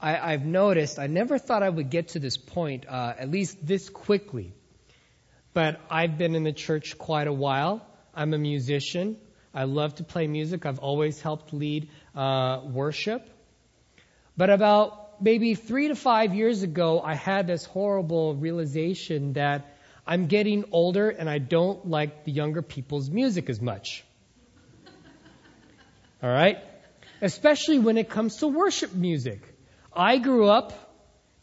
I, 0.01 0.33
have 0.33 0.45
noticed, 0.45 0.99
I 0.99 1.07
never 1.07 1.39
thought 1.39 1.63
I 1.63 1.69
would 1.69 1.91
get 1.91 2.09
to 2.09 2.19
this 2.19 2.37
point, 2.37 2.87
uh, 2.89 3.15
at 3.19 3.31
least 3.31 3.67
this 3.67 3.89
quickly. 3.89 4.55
But 5.53 5.81
I've 5.91 6.17
been 6.19 6.35
in 6.35 6.45
the 6.45 6.53
church 6.53 6.99
quite 6.99 7.27
a 7.27 7.33
while. 7.33 7.85
I'm 8.15 8.35
a 8.35 8.39
musician. 8.39 9.17
I 9.55 9.65
love 9.65 9.95
to 9.97 10.05
play 10.05 10.27
music. 10.27 10.67
I've 10.67 10.79
always 10.79 11.21
helped 11.21 11.53
lead 11.53 11.89
uh, 12.15 12.61
worship. 12.65 13.27
But 14.37 14.51
about 14.51 15.23
maybe 15.23 15.55
three 15.55 15.89
to 15.89 15.95
five 15.95 16.35
years 16.35 16.63
ago, 16.63 17.01
I 17.01 17.15
had 17.15 17.47
this 17.47 17.65
horrible 17.65 18.35
realization 18.35 19.35
that 19.35 19.77
I'm 20.07 20.27
getting 20.27 20.65
older 20.73 21.11
and 21.11 21.29
I 21.29 21.39
don't 21.39 21.89
like 21.89 22.25
the 22.25 22.33
younger 22.33 22.63
people's 22.63 23.11
music 23.11 23.49
as 23.51 23.61
much. 23.61 24.05
All 26.23 26.31
right? 26.31 26.59
especially 27.21 27.79
when 27.79 27.97
it 27.97 28.09
comes 28.09 28.37
to 28.37 28.49
worship 28.49 28.95
music. 28.95 29.41
I 29.93 30.19
grew 30.19 30.49
up 30.49 30.73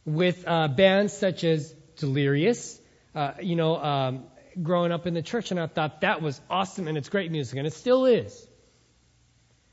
with 0.06 0.44
uh, 0.48 0.68
bands 0.68 1.14
such 1.14 1.44
as 1.44 1.74
Delirious, 1.98 2.80
uh, 3.16 3.34
you 3.42 3.56
know, 3.56 3.78
um, 3.78 4.24
growing 4.62 4.92
up 4.92 5.08
in 5.08 5.14
the 5.14 5.22
church, 5.22 5.52
and 5.52 5.60
I 5.60 5.68
thought 5.68 6.02
that 6.02 6.22
was 6.22 6.40
awesome 6.50 6.88
and 6.88 6.98
it's 6.98 7.10
great 7.10 7.32
music, 7.32 7.58
and 7.58 7.68
it 7.68 7.74
still 7.74 8.06
is. 8.06 8.48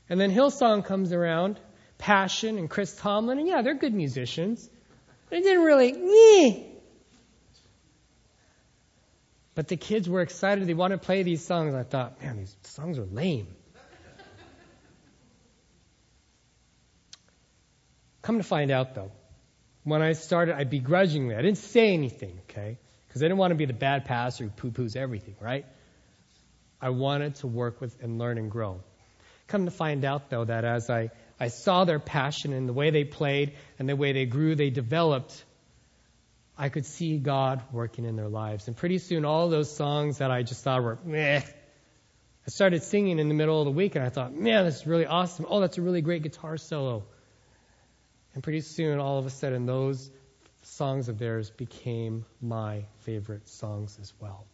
And 0.09 0.19
then 0.19 0.31
Hillsong 0.31 0.85
comes 0.85 1.13
around, 1.13 1.59
Passion 2.01 2.57
and 2.57 2.69
Chris 2.69 2.95
Tomlin, 2.97 3.37
and 3.37 3.47
yeah, 3.47 3.61
they're 3.61 3.75
good 3.75 3.93
musicians. 3.93 4.67
But 5.29 5.39
it 5.39 5.43
didn't 5.43 5.63
really, 5.63 5.93
meh. 5.93 6.63
But 9.53 9.67
the 9.67 9.77
kids 9.77 10.09
were 10.09 10.21
excited. 10.21 10.67
They 10.67 10.73
wanted 10.73 11.01
to 11.01 11.05
play 11.05 11.23
these 11.23 11.45
songs. 11.45 11.75
I 11.75 11.83
thought, 11.83 12.21
man, 12.21 12.37
these 12.37 12.55
songs 12.63 12.97
are 12.97 13.05
lame. 13.05 13.47
Come 18.23 18.37
to 18.37 18.43
find 18.43 18.71
out 18.71 18.95
though, 18.95 19.11
when 19.83 20.01
I 20.01 20.13
started, 20.13 20.55
I 20.55 20.63
begrudgingly, 20.63 21.35
I 21.35 21.41
didn't 21.41 21.57
say 21.57 21.93
anything, 21.93 22.39
okay? 22.49 22.77
Because 23.07 23.21
I 23.21 23.25
didn't 23.25 23.37
want 23.37 23.51
to 23.51 23.55
be 23.55 23.65
the 23.65 23.73
bad 23.73 24.05
pastor 24.05 24.45
who 24.45 24.49
poo 24.49 24.71
poos 24.71 24.95
everything, 24.95 25.35
right? 25.39 25.65
I 26.79 26.89
wanted 26.89 27.35
to 27.35 27.47
work 27.47 27.81
with 27.81 28.01
and 28.01 28.19
learn 28.19 28.37
and 28.37 28.49
grow. 28.49 28.81
Come 29.47 29.65
to 29.65 29.71
find 29.71 30.05
out 30.05 30.29
though 30.29 30.45
that 30.45 30.65
as 30.65 30.89
I, 30.89 31.09
I 31.41 31.47
saw 31.47 31.85
their 31.85 31.97
passion 31.97 32.53
and 32.53 32.69
the 32.69 32.73
way 32.73 32.91
they 32.91 33.03
played 33.03 33.53
and 33.79 33.89
the 33.89 33.95
way 33.95 34.13
they 34.13 34.27
grew, 34.27 34.53
they 34.53 34.69
developed, 34.69 35.43
I 36.55 36.69
could 36.69 36.85
see 36.85 37.17
God 37.17 37.63
working 37.71 38.05
in 38.05 38.15
their 38.15 38.27
lives. 38.27 38.67
And 38.67 38.77
pretty 38.77 38.99
soon 38.99 39.25
all 39.25 39.49
those 39.49 39.75
songs 39.75 40.19
that 40.19 40.29
I 40.29 40.43
just 40.43 40.63
thought 40.63 40.83
were 40.83 40.99
meh, 41.03 41.41
I 41.41 42.49
started 42.49 42.83
singing 42.83 43.17
in 43.17 43.27
the 43.27 43.33
middle 43.33 43.59
of 43.59 43.65
the 43.65 43.71
week 43.71 43.95
and 43.95 44.05
I 44.05 44.09
thought, 44.09 44.35
man, 44.35 44.65
this 44.65 44.81
is 44.81 44.85
really 44.85 45.07
awesome. 45.07 45.47
Oh, 45.49 45.59
that's 45.59 45.79
a 45.79 45.81
really 45.81 46.03
great 46.03 46.21
guitar 46.21 46.57
solo. 46.57 47.05
And 48.35 48.43
pretty 48.43 48.61
soon, 48.61 48.99
all 48.99 49.17
of 49.17 49.25
a 49.25 49.31
sudden, 49.31 49.65
those 49.65 50.11
songs 50.61 51.09
of 51.09 51.17
theirs 51.17 51.49
became 51.49 52.23
my 52.39 52.85
favorite 52.99 53.49
songs 53.49 53.97
as 53.99 54.13
well. 54.19 54.45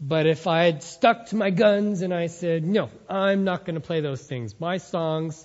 But 0.00 0.26
if 0.26 0.46
I 0.46 0.64
had 0.64 0.82
stuck 0.82 1.26
to 1.26 1.36
my 1.36 1.50
guns 1.50 2.02
and 2.02 2.14
I 2.14 2.28
said, 2.28 2.64
no, 2.64 2.88
I'm 3.08 3.44
not 3.44 3.64
going 3.64 3.74
to 3.74 3.80
play 3.80 4.00
those 4.00 4.22
things. 4.22 4.54
My 4.60 4.76
songs, 4.76 5.44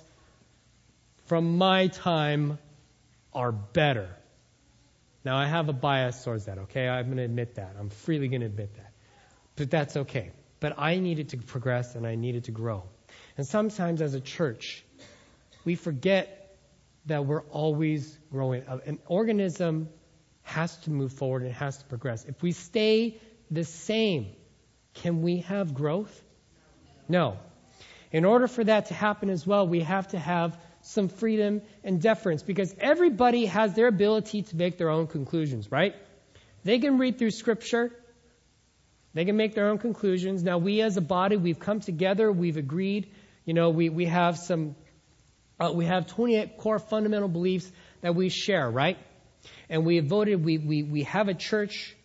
from 1.26 1.58
my 1.58 1.88
time 1.88 2.58
are 3.32 3.50
better. 3.50 4.08
Now, 5.24 5.36
I 5.36 5.46
have 5.46 5.68
a 5.68 5.72
bias 5.72 6.22
towards 6.22 6.44
that, 6.44 6.58
okay? 6.58 6.86
I'm 6.86 7.06
going 7.06 7.16
to 7.16 7.24
admit 7.24 7.56
that. 7.56 7.74
I'm 7.78 7.88
freely 7.88 8.28
going 8.28 8.42
to 8.42 8.46
admit 8.46 8.74
that. 8.76 8.92
But 9.56 9.70
that's 9.70 9.96
okay. 9.96 10.30
But 10.60 10.78
I 10.78 10.98
needed 10.98 11.30
to 11.30 11.38
progress 11.38 11.96
and 11.96 12.06
I 12.06 12.14
needed 12.14 12.44
to 12.44 12.52
grow. 12.52 12.84
And 13.36 13.46
sometimes 13.46 14.02
as 14.02 14.14
a 14.14 14.20
church, 14.20 14.84
we 15.64 15.74
forget 15.74 16.56
that 17.06 17.26
we're 17.26 17.42
always 17.42 18.16
growing. 18.30 18.62
An 18.86 18.98
organism 19.06 19.88
has 20.42 20.76
to 20.78 20.90
move 20.90 21.12
forward 21.12 21.42
and 21.42 21.52
has 21.52 21.78
to 21.78 21.84
progress. 21.86 22.24
If 22.24 22.42
we 22.42 22.52
stay 22.52 23.18
the 23.50 23.64
same, 23.64 24.28
can 24.94 25.22
we 25.22 25.38
have 25.38 25.74
growth? 25.74 26.22
No. 27.08 27.36
In 28.12 28.24
order 28.24 28.46
for 28.46 28.62
that 28.64 28.86
to 28.86 28.94
happen 28.94 29.28
as 29.28 29.46
well, 29.46 29.66
we 29.66 29.80
have 29.80 30.08
to 30.08 30.18
have 30.18 30.56
some 30.82 31.08
freedom 31.08 31.62
and 31.82 32.00
deference 32.00 32.42
because 32.42 32.74
everybody 32.78 33.46
has 33.46 33.74
their 33.74 33.88
ability 33.88 34.42
to 34.42 34.56
make 34.56 34.78
their 34.78 34.90
own 34.90 35.06
conclusions, 35.06 35.70
right? 35.72 35.94
They 36.62 36.78
can 36.78 36.98
read 36.98 37.18
through 37.18 37.30
scripture. 37.30 37.90
They 39.14 39.24
can 39.24 39.36
make 39.36 39.54
their 39.54 39.68
own 39.68 39.78
conclusions. 39.78 40.42
Now, 40.42 40.58
we 40.58 40.80
as 40.80 40.96
a 40.96 41.00
body, 41.00 41.36
we've 41.36 41.58
come 41.58 41.80
together, 41.80 42.30
we've 42.30 42.56
agreed. 42.56 43.10
You 43.44 43.54
know, 43.54 43.70
we, 43.70 43.88
we 43.88 44.06
have 44.06 44.38
some, 44.38 44.74
uh, 45.58 45.72
we 45.74 45.86
have 45.86 46.06
28 46.06 46.58
core 46.58 46.78
fundamental 46.78 47.28
beliefs 47.28 47.70
that 48.00 48.14
we 48.14 48.28
share, 48.28 48.70
right? 48.70 48.98
And 49.68 49.84
we 49.84 49.96
have 49.96 50.06
voted, 50.06 50.44
we, 50.44 50.58
we, 50.58 50.82
we 50.82 51.02
have 51.04 51.28
a 51.28 51.34
church. 51.34 51.96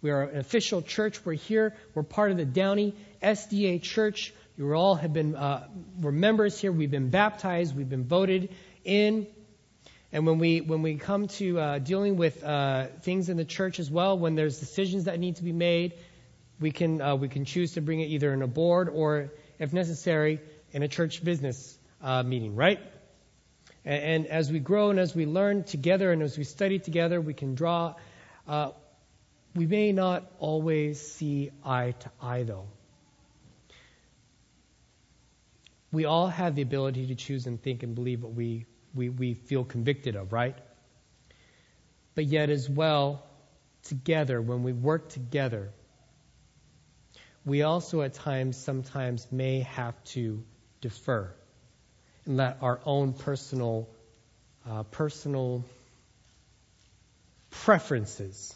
We 0.00 0.10
are 0.10 0.22
an 0.22 0.38
official 0.38 0.80
church. 0.80 1.24
We're 1.24 1.32
here. 1.32 1.74
We're 1.92 2.04
part 2.04 2.30
of 2.30 2.36
the 2.36 2.44
Downey 2.44 2.94
SDA 3.20 3.82
church. 3.82 4.32
You 4.56 4.72
all 4.72 4.94
have 4.94 5.12
been, 5.12 5.34
uh, 5.34 5.66
we're 6.00 6.12
members 6.12 6.60
here. 6.60 6.70
We've 6.70 6.90
been 6.90 7.10
baptized. 7.10 7.76
We've 7.76 7.88
been 7.88 8.04
voted 8.04 8.54
in. 8.84 9.26
And 10.12 10.24
when 10.24 10.38
we 10.38 10.60
when 10.60 10.82
we 10.82 10.96
come 10.96 11.26
to 11.28 11.60
uh, 11.60 11.78
dealing 11.80 12.16
with 12.16 12.42
uh, 12.42 12.86
things 13.02 13.28
in 13.28 13.36
the 13.36 13.44
church 13.44 13.78
as 13.78 13.90
well, 13.90 14.16
when 14.16 14.36
there's 14.36 14.58
decisions 14.58 15.04
that 15.04 15.18
need 15.18 15.36
to 15.36 15.42
be 15.42 15.52
made, 15.52 15.94
we 16.60 16.70
can 16.70 17.00
uh, 17.02 17.16
we 17.16 17.28
can 17.28 17.44
choose 17.44 17.72
to 17.72 17.82
bring 17.82 18.00
it 18.00 18.06
either 18.06 18.32
in 18.32 18.40
a 18.40 18.46
board 18.46 18.88
or, 18.88 19.32
if 19.58 19.72
necessary, 19.72 20.40
in 20.72 20.82
a 20.82 20.88
church 20.88 21.22
business 21.22 21.76
uh, 22.00 22.22
meeting, 22.22 22.54
right? 22.56 22.80
And, 23.84 24.02
and, 24.02 24.26
as 24.28 24.50
we 24.50 24.60
grow 24.60 24.90
and 24.90 24.98
as 24.98 25.14
we 25.14 25.26
learn 25.26 25.64
together 25.64 26.10
and 26.10 26.22
as 26.22 26.38
we 26.38 26.44
study 26.44 26.78
together, 26.78 27.20
we 27.20 27.34
can 27.34 27.54
draw. 27.54 27.94
We 29.58 29.66
may 29.66 29.92
not 29.92 30.30
always 30.38 31.00
see 31.00 31.50
eye 31.64 31.94
to 32.00 32.10
eye, 32.20 32.44
though. 32.44 32.68
we 35.90 36.04
all 36.04 36.28
have 36.28 36.54
the 36.54 36.62
ability 36.62 37.06
to 37.06 37.14
choose 37.14 37.46
and 37.46 37.62
think 37.62 37.82
and 37.82 37.94
believe 37.94 38.22
what 38.22 38.32
we, 38.34 38.66
we, 38.94 39.08
we 39.08 39.34
feel 39.34 39.64
convicted 39.64 40.16
of, 40.16 40.32
right? 40.32 40.56
But 42.14 42.26
yet, 42.26 42.50
as 42.50 42.68
well, 42.68 43.24
together, 43.84 44.40
when 44.42 44.62
we 44.62 44.72
work 44.72 45.08
together, 45.08 45.70
we 47.44 47.62
also 47.62 48.02
at 48.02 48.14
times, 48.14 48.56
sometimes 48.56 49.26
may 49.32 49.60
have 49.60 50.02
to 50.04 50.44
defer 50.80 51.32
and 52.26 52.36
let 52.36 52.58
our 52.60 52.80
own 52.84 53.14
personal, 53.14 53.88
uh, 54.68 54.82
personal 54.82 55.64
preferences 57.50 58.54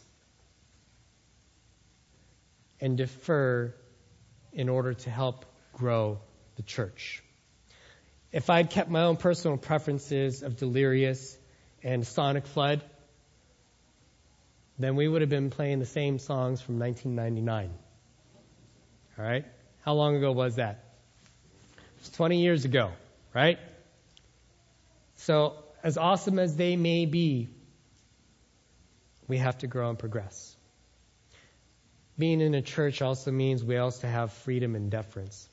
and 2.82 2.98
defer 2.98 3.72
in 4.52 4.68
order 4.68 4.92
to 4.92 5.08
help 5.08 5.46
grow 5.72 6.18
the 6.56 6.62
church. 6.62 7.22
If 8.32 8.50
I'd 8.50 8.70
kept 8.70 8.90
my 8.90 9.04
own 9.04 9.16
personal 9.16 9.56
preferences 9.56 10.42
of 10.42 10.56
Delirious 10.56 11.38
and 11.82 12.06
Sonic 12.06 12.46
Flood, 12.46 12.82
then 14.78 14.96
we 14.96 15.06
would 15.06 15.20
have 15.20 15.30
been 15.30 15.50
playing 15.50 15.78
the 15.78 15.86
same 15.86 16.18
songs 16.18 16.60
from 16.60 16.78
1999. 16.80 17.70
All 19.16 19.24
right? 19.24 19.44
How 19.82 19.94
long 19.94 20.16
ago 20.16 20.32
was 20.32 20.56
that? 20.56 20.84
It 21.76 22.00
was 22.00 22.10
20 22.10 22.42
years 22.42 22.64
ago, 22.64 22.90
right? 23.32 23.58
So, 25.16 25.54
as 25.84 25.98
awesome 25.98 26.40
as 26.40 26.56
they 26.56 26.74
may 26.74 27.06
be, 27.06 27.48
we 29.28 29.38
have 29.38 29.58
to 29.58 29.68
grow 29.68 29.88
and 29.88 29.98
progress. 29.98 30.51
Being 32.18 32.40
in 32.40 32.54
a 32.54 32.62
church 32.62 33.00
also 33.02 33.30
means 33.30 33.64
we 33.64 33.76
also 33.78 34.06
have 34.06 34.32
freedom 34.32 34.74
and 34.74 34.90
deference. 34.90 35.48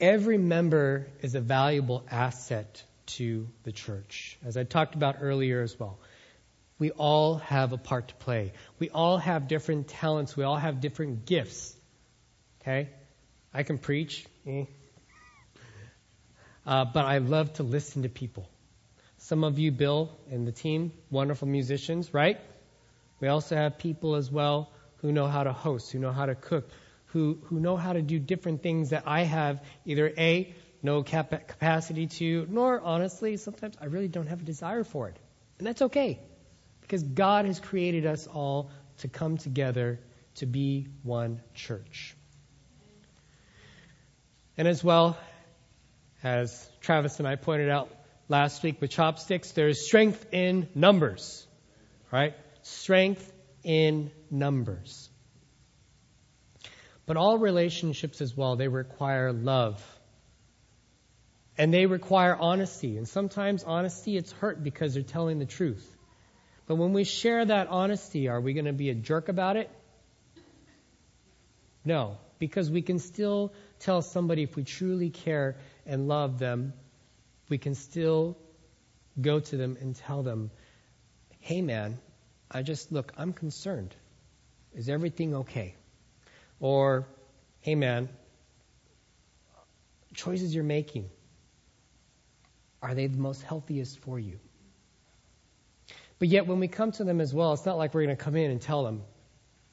Every 0.00 0.38
member 0.38 1.08
is 1.22 1.34
a 1.34 1.40
valuable 1.40 2.04
asset 2.10 2.82
to 3.06 3.48
the 3.64 3.72
church, 3.72 4.38
as 4.44 4.56
I 4.56 4.64
talked 4.64 4.94
about 4.94 5.16
earlier 5.20 5.62
as 5.62 5.78
well. 5.78 5.98
We 6.78 6.92
all 6.92 7.38
have 7.38 7.72
a 7.72 7.78
part 7.78 8.08
to 8.08 8.14
play. 8.14 8.52
We 8.78 8.90
all 8.90 9.18
have 9.18 9.48
different 9.48 9.88
talents. 9.88 10.36
We 10.36 10.44
all 10.44 10.56
have 10.56 10.80
different 10.80 11.26
gifts. 11.26 11.74
Okay? 12.60 12.90
I 13.52 13.62
can 13.62 13.78
preach, 13.78 14.24
eh. 14.46 14.66
uh, 16.66 16.84
but 16.84 17.04
I 17.04 17.18
love 17.18 17.54
to 17.54 17.62
listen 17.62 18.02
to 18.02 18.08
people. 18.08 18.48
Some 19.16 19.42
of 19.42 19.58
you, 19.58 19.72
Bill 19.72 20.16
and 20.30 20.46
the 20.46 20.52
team, 20.52 20.92
wonderful 21.10 21.48
musicians, 21.48 22.14
right? 22.14 22.38
We 23.20 23.28
also 23.28 23.56
have 23.56 23.78
people 23.78 24.14
as 24.14 24.30
well 24.30 24.72
who 24.98 25.12
know 25.12 25.26
how 25.26 25.44
to 25.44 25.52
host, 25.52 25.92
who 25.92 25.98
know 25.98 26.12
how 26.12 26.26
to 26.26 26.34
cook, 26.34 26.70
who, 27.06 27.38
who 27.44 27.60
know 27.60 27.76
how 27.76 27.92
to 27.92 28.02
do 28.02 28.18
different 28.18 28.62
things 28.62 28.90
that 28.90 29.04
I 29.06 29.22
have 29.22 29.62
either 29.84 30.12
A, 30.16 30.54
no 30.82 31.02
cap- 31.02 31.48
capacity 31.48 32.06
to, 32.06 32.46
nor 32.48 32.80
honestly, 32.80 33.36
sometimes 33.36 33.76
I 33.80 33.86
really 33.86 34.08
don't 34.08 34.26
have 34.26 34.40
a 34.40 34.44
desire 34.44 34.84
for 34.84 35.08
it. 35.08 35.16
And 35.58 35.66
that's 35.66 35.82
okay. 35.82 36.20
Because 36.80 37.02
God 37.02 37.44
has 37.46 37.60
created 37.60 38.06
us 38.06 38.26
all 38.26 38.70
to 38.98 39.08
come 39.08 39.36
together 39.36 40.00
to 40.36 40.46
be 40.46 40.86
one 41.02 41.40
church. 41.54 42.16
And 44.56 44.66
as 44.66 44.82
well, 44.82 45.16
as 46.22 46.68
Travis 46.80 47.18
and 47.18 47.28
I 47.28 47.36
pointed 47.36 47.70
out 47.70 47.90
last 48.28 48.62
week 48.62 48.80
with 48.80 48.90
chopsticks, 48.90 49.52
there 49.52 49.68
is 49.68 49.86
strength 49.86 50.26
in 50.32 50.68
numbers. 50.74 51.46
Right? 52.10 52.34
Strength 52.68 53.32
in 53.64 54.10
numbers. 54.30 55.08
But 57.06 57.16
all 57.16 57.38
relationships 57.38 58.20
as 58.20 58.36
well, 58.36 58.56
they 58.56 58.68
require 58.68 59.32
love. 59.32 59.82
And 61.56 61.72
they 61.72 61.86
require 61.86 62.36
honesty. 62.36 62.98
And 62.98 63.08
sometimes 63.08 63.64
honesty, 63.64 64.18
it's 64.18 64.32
hurt 64.32 64.62
because 64.62 64.92
they're 64.92 65.02
telling 65.02 65.38
the 65.38 65.46
truth. 65.46 65.96
But 66.66 66.74
when 66.74 66.92
we 66.92 67.04
share 67.04 67.42
that 67.42 67.68
honesty, 67.68 68.28
are 68.28 68.40
we 68.40 68.52
going 68.52 68.66
to 68.66 68.74
be 68.74 68.90
a 68.90 68.94
jerk 68.94 69.30
about 69.30 69.56
it? 69.56 69.70
No, 71.86 72.18
because 72.38 72.70
we 72.70 72.82
can 72.82 72.98
still 72.98 73.54
tell 73.80 74.02
somebody 74.02 74.42
if 74.42 74.56
we 74.56 74.64
truly 74.64 75.08
care 75.08 75.56
and 75.86 76.06
love 76.06 76.38
them, 76.38 76.74
we 77.48 77.56
can 77.56 77.74
still 77.74 78.36
go 79.18 79.40
to 79.40 79.56
them 79.56 79.78
and 79.80 79.96
tell 79.96 80.22
them, 80.22 80.50
hey 81.40 81.62
man, 81.62 81.98
I 82.50 82.62
just, 82.62 82.92
look, 82.92 83.12
I'm 83.16 83.32
concerned. 83.32 83.94
Is 84.74 84.88
everything 84.88 85.34
okay? 85.34 85.74
Or, 86.60 87.06
hey 87.60 87.74
man, 87.74 88.08
choices 90.14 90.54
you're 90.54 90.64
making, 90.64 91.08
are 92.82 92.94
they 92.94 93.06
the 93.06 93.18
most 93.18 93.42
healthiest 93.42 93.98
for 94.00 94.18
you? 94.18 94.38
But 96.18 96.28
yet, 96.28 96.46
when 96.46 96.58
we 96.58 96.68
come 96.68 96.90
to 96.92 97.04
them 97.04 97.20
as 97.20 97.32
well, 97.32 97.52
it's 97.52 97.64
not 97.64 97.78
like 97.78 97.94
we're 97.94 98.04
going 98.04 98.16
to 98.16 98.22
come 98.22 98.34
in 98.34 98.50
and 98.50 98.60
tell 98.60 98.82
them. 98.82 99.02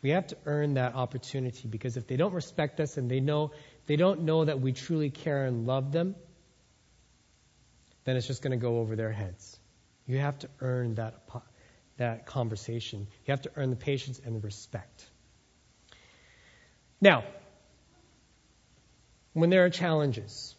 We 0.03 0.11
have 0.11 0.27
to 0.27 0.37
earn 0.45 0.75
that 0.75 0.93
opportunity 0.93 1.67
because 1.67 1.97
if 1.97 2.05
they 2.05 2.17
don't 2.17 2.33
respect 2.33 2.79
us 2.79 2.97
and 2.97 3.09
they 3.09 3.19
know 3.19 3.51
they 3.87 3.95
don't 3.95 4.21
know 4.21 4.45
that 4.45 4.59
we 4.59 4.71
truly 4.71 5.09
care 5.09 5.45
and 5.45 5.65
love 5.65 5.91
them, 5.91 6.15
then 8.03 8.15
it's 8.15 8.27
just 8.27 8.43
going 8.43 8.51
to 8.51 8.57
go 8.57 8.77
over 8.79 8.95
their 8.95 9.11
heads. 9.11 9.59
You 10.05 10.19
have 10.19 10.37
to 10.39 10.49
earn 10.59 10.95
that 10.95 11.25
that 11.97 12.25
conversation. 12.25 13.07
You 13.25 13.31
have 13.31 13.41
to 13.43 13.51
earn 13.55 13.69
the 13.69 13.75
patience 13.75 14.21
and 14.23 14.35
the 14.35 14.39
respect. 14.39 15.05
Now, 17.01 17.23
when 19.33 19.49
there 19.49 19.65
are 19.65 19.69
challenges, 19.69 20.55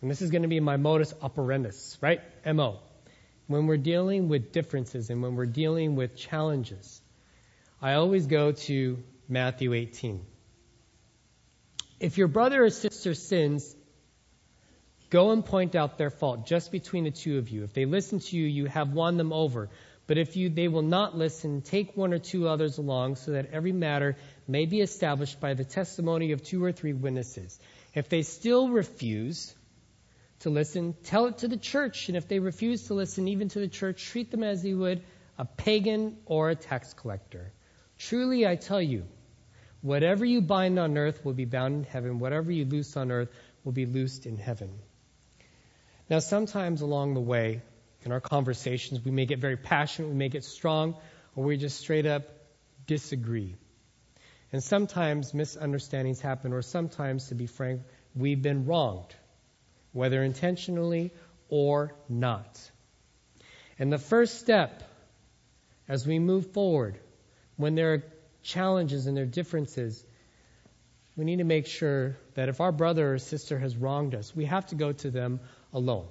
and 0.00 0.10
this 0.10 0.22
is 0.22 0.30
going 0.30 0.42
to 0.42 0.48
be 0.48 0.60
my 0.60 0.76
modus 0.76 1.12
operandus, 1.14 1.96
right? 2.00 2.20
MO. 2.46 2.78
When 3.46 3.66
we're 3.66 3.78
dealing 3.78 4.28
with 4.28 4.52
differences 4.52 5.10
and 5.10 5.22
when 5.22 5.34
we're 5.36 5.46
dealing 5.46 5.96
with 5.96 6.16
challenges, 6.16 7.00
I 7.80 7.94
always 7.94 8.26
go 8.26 8.52
to 8.52 9.02
Matthew 9.28 9.72
18. 9.72 10.24
If 12.00 12.18
your 12.18 12.28
brother 12.28 12.64
or 12.64 12.70
sister 12.70 13.14
sins, 13.14 13.74
go 15.10 15.30
and 15.30 15.44
point 15.44 15.74
out 15.74 15.98
their 15.98 16.10
fault 16.10 16.46
just 16.46 16.70
between 16.70 17.04
the 17.04 17.10
two 17.10 17.38
of 17.38 17.48
you. 17.48 17.64
If 17.64 17.72
they 17.72 17.86
listen 17.86 18.20
to 18.20 18.36
you, 18.36 18.46
you 18.46 18.66
have 18.66 18.92
won 18.92 19.16
them 19.16 19.32
over. 19.32 19.70
But 20.08 20.18
if 20.18 20.36
you, 20.36 20.48
they 20.48 20.66
will 20.66 20.82
not 20.82 21.16
listen, 21.16 21.60
take 21.62 21.96
one 21.96 22.12
or 22.12 22.18
two 22.18 22.48
others 22.48 22.78
along 22.78 23.16
so 23.16 23.32
that 23.32 23.50
every 23.52 23.72
matter 23.72 24.16
may 24.48 24.66
be 24.66 24.80
established 24.80 25.38
by 25.38 25.54
the 25.54 25.64
testimony 25.64 26.32
of 26.32 26.42
two 26.42 26.64
or 26.64 26.72
three 26.72 26.94
witnesses. 26.94 27.60
If 27.94 28.08
they 28.08 28.22
still 28.22 28.70
refuse, 28.70 29.54
to 30.40 30.50
listen, 30.50 30.94
tell 31.04 31.26
it 31.26 31.38
to 31.38 31.48
the 31.48 31.56
church. 31.56 32.08
And 32.08 32.16
if 32.16 32.26
they 32.26 32.38
refuse 32.38 32.84
to 32.84 32.94
listen, 32.94 33.28
even 33.28 33.48
to 33.50 33.60
the 33.60 33.68
church, 33.68 34.04
treat 34.04 34.30
them 34.30 34.42
as 34.42 34.64
you 34.64 34.78
would 34.78 35.02
a 35.36 35.44
pagan 35.44 36.16
or 36.26 36.50
a 36.50 36.56
tax 36.56 36.94
collector. 36.94 37.52
Truly, 37.98 38.46
I 38.46 38.56
tell 38.56 38.80
you, 38.80 39.04
whatever 39.82 40.24
you 40.24 40.40
bind 40.40 40.78
on 40.78 40.96
earth 40.96 41.24
will 41.24 41.34
be 41.34 41.44
bound 41.44 41.74
in 41.74 41.84
heaven, 41.84 42.18
whatever 42.18 42.50
you 42.50 42.64
loose 42.64 42.96
on 42.96 43.12
earth 43.12 43.28
will 43.62 43.72
be 43.72 43.86
loosed 43.86 44.26
in 44.26 44.36
heaven. 44.36 44.70
Now, 46.08 46.20
sometimes 46.20 46.80
along 46.80 47.14
the 47.14 47.20
way, 47.20 47.60
in 48.08 48.12
our 48.12 48.20
conversations, 48.20 49.04
we 49.04 49.10
may 49.10 49.26
get 49.26 49.38
very 49.38 49.58
passionate, 49.58 50.08
we 50.08 50.14
may 50.14 50.30
get 50.30 50.42
strong, 50.42 50.96
or 51.36 51.44
we 51.44 51.58
just 51.58 51.78
straight 51.78 52.06
up 52.06 52.22
disagree. 52.86 53.54
And 54.50 54.64
sometimes 54.64 55.34
misunderstandings 55.34 56.18
happen, 56.18 56.54
or 56.54 56.62
sometimes, 56.62 57.28
to 57.28 57.34
be 57.34 57.46
frank, 57.46 57.82
we've 58.16 58.40
been 58.40 58.64
wronged, 58.64 59.14
whether 59.92 60.22
intentionally 60.22 61.12
or 61.50 61.92
not. 62.08 62.58
And 63.78 63.92
the 63.92 63.98
first 63.98 64.38
step 64.38 64.82
as 65.86 66.06
we 66.06 66.18
move 66.18 66.52
forward, 66.52 66.98
when 67.56 67.74
there 67.74 67.92
are 67.92 68.04
challenges 68.42 69.06
and 69.06 69.14
there 69.18 69.24
are 69.24 69.34
differences, 69.42 70.02
we 71.14 71.26
need 71.26 71.40
to 71.40 71.44
make 71.44 71.66
sure 71.66 72.16
that 72.36 72.48
if 72.48 72.62
our 72.62 72.72
brother 72.72 73.12
or 73.12 73.18
sister 73.18 73.58
has 73.58 73.76
wronged 73.76 74.14
us, 74.14 74.34
we 74.34 74.46
have 74.46 74.64
to 74.68 74.76
go 74.76 74.92
to 74.92 75.10
them 75.10 75.40
alone. 75.74 76.08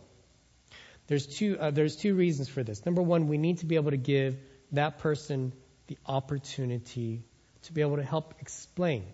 There's 1.08 1.26
two, 1.26 1.58
uh, 1.60 1.72
there's 1.72 1.96
two 1.96 2.16
reasons 2.16 2.50
for 2.50 2.64
this. 2.64 2.86
Number 2.86 3.02
one, 3.02 3.28
we 3.28 3.38
need 3.38 3.60
to 3.60 3.66
be 3.66 3.76
able 3.76 3.92
to 3.92 3.98
give 3.98 4.38
that 4.74 5.00
person 5.00 5.54
the 5.88 5.98
opportunity 6.06 7.24
to 7.64 7.74
be 7.74 7.82
able 7.82 7.96
to 7.96 8.04
help 8.04 8.36
explain. 8.40 9.06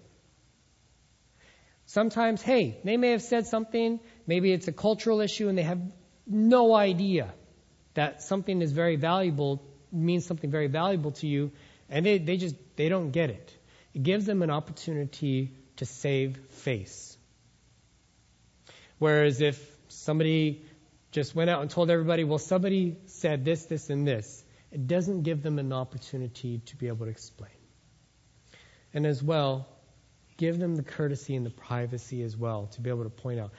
Sometimes, 1.85 2.41
hey, 2.41 2.79
they 2.83 2.97
may 2.97 3.11
have 3.11 3.21
said 3.21 3.45
something, 3.45 3.99
maybe 4.25 4.51
it's 4.51 4.67
a 4.67 4.71
cultural 4.71 5.21
issue, 5.21 5.49
and 5.49 5.57
they 5.57 5.63
have 5.63 5.81
no 6.25 6.73
idea 6.73 7.33
that 7.93 8.23
something 8.23 8.61
is 8.61 8.71
very 8.71 8.95
valuable, 8.95 9.61
means 9.91 10.25
something 10.25 10.49
very 10.49 10.67
valuable 10.67 11.11
to 11.11 11.27
you, 11.27 11.51
and 11.89 12.05
they, 12.05 12.17
they 12.17 12.37
just, 12.37 12.55
they 12.75 12.89
don't 12.89 13.11
get 13.11 13.29
it. 13.29 13.55
It 13.93 14.01
gives 14.01 14.25
them 14.25 14.41
an 14.41 14.49
opportunity 14.49 15.51
to 15.77 15.85
save 15.85 16.37
face. 16.49 17.15
Whereas 18.97 19.41
if 19.41 19.59
somebody 19.89 20.65
just 21.13 21.35
went 21.35 21.49
out 21.49 21.61
and 21.61 21.69
told 21.69 21.89
everybody, 21.89 22.23
well, 22.23 22.39
somebody 22.39 22.97
said 23.05 23.45
this, 23.45 23.65
this, 23.65 23.89
and 23.89 24.05
this, 24.05 24.43
it 24.71 24.87
doesn't 24.87 25.21
give 25.21 25.43
them 25.43 25.59
an 25.59 25.71
opportunity 25.71 26.59
to 26.65 26.75
be 26.75 26.87
able 26.87 27.05
to 27.05 27.11
explain. 27.11 27.51
And 28.93 29.05
as 29.05 29.21
well, 29.23 29.67
give 30.37 30.57
them 30.57 30.75
the 30.75 30.83
courtesy 30.83 31.35
and 31.35 31.45
the 31.45 31.51
privacy 31.51 32.23
as 32.23 32.35
well 32.35 32.67
to 32.73 32.81
be 32.81 32.89
able 32.89 33.03
to 33.03 33.11
point 33.11 33.39
out. 33.39 33.51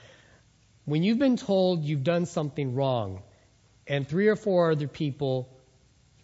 When 0.83 1.01
you've 1.01 1.17
been 1.17 1.37
told 1.37 1.85
you've 1.85 2.03
done 2.03 2.25
something 2.25 2.75
wrong, 2.75 3.23
and 3.87 4.07
three 4.07 4.27
or 4.27 4.35
four 4.35 4.71
other 4.71 4.87
people 4.87 5.49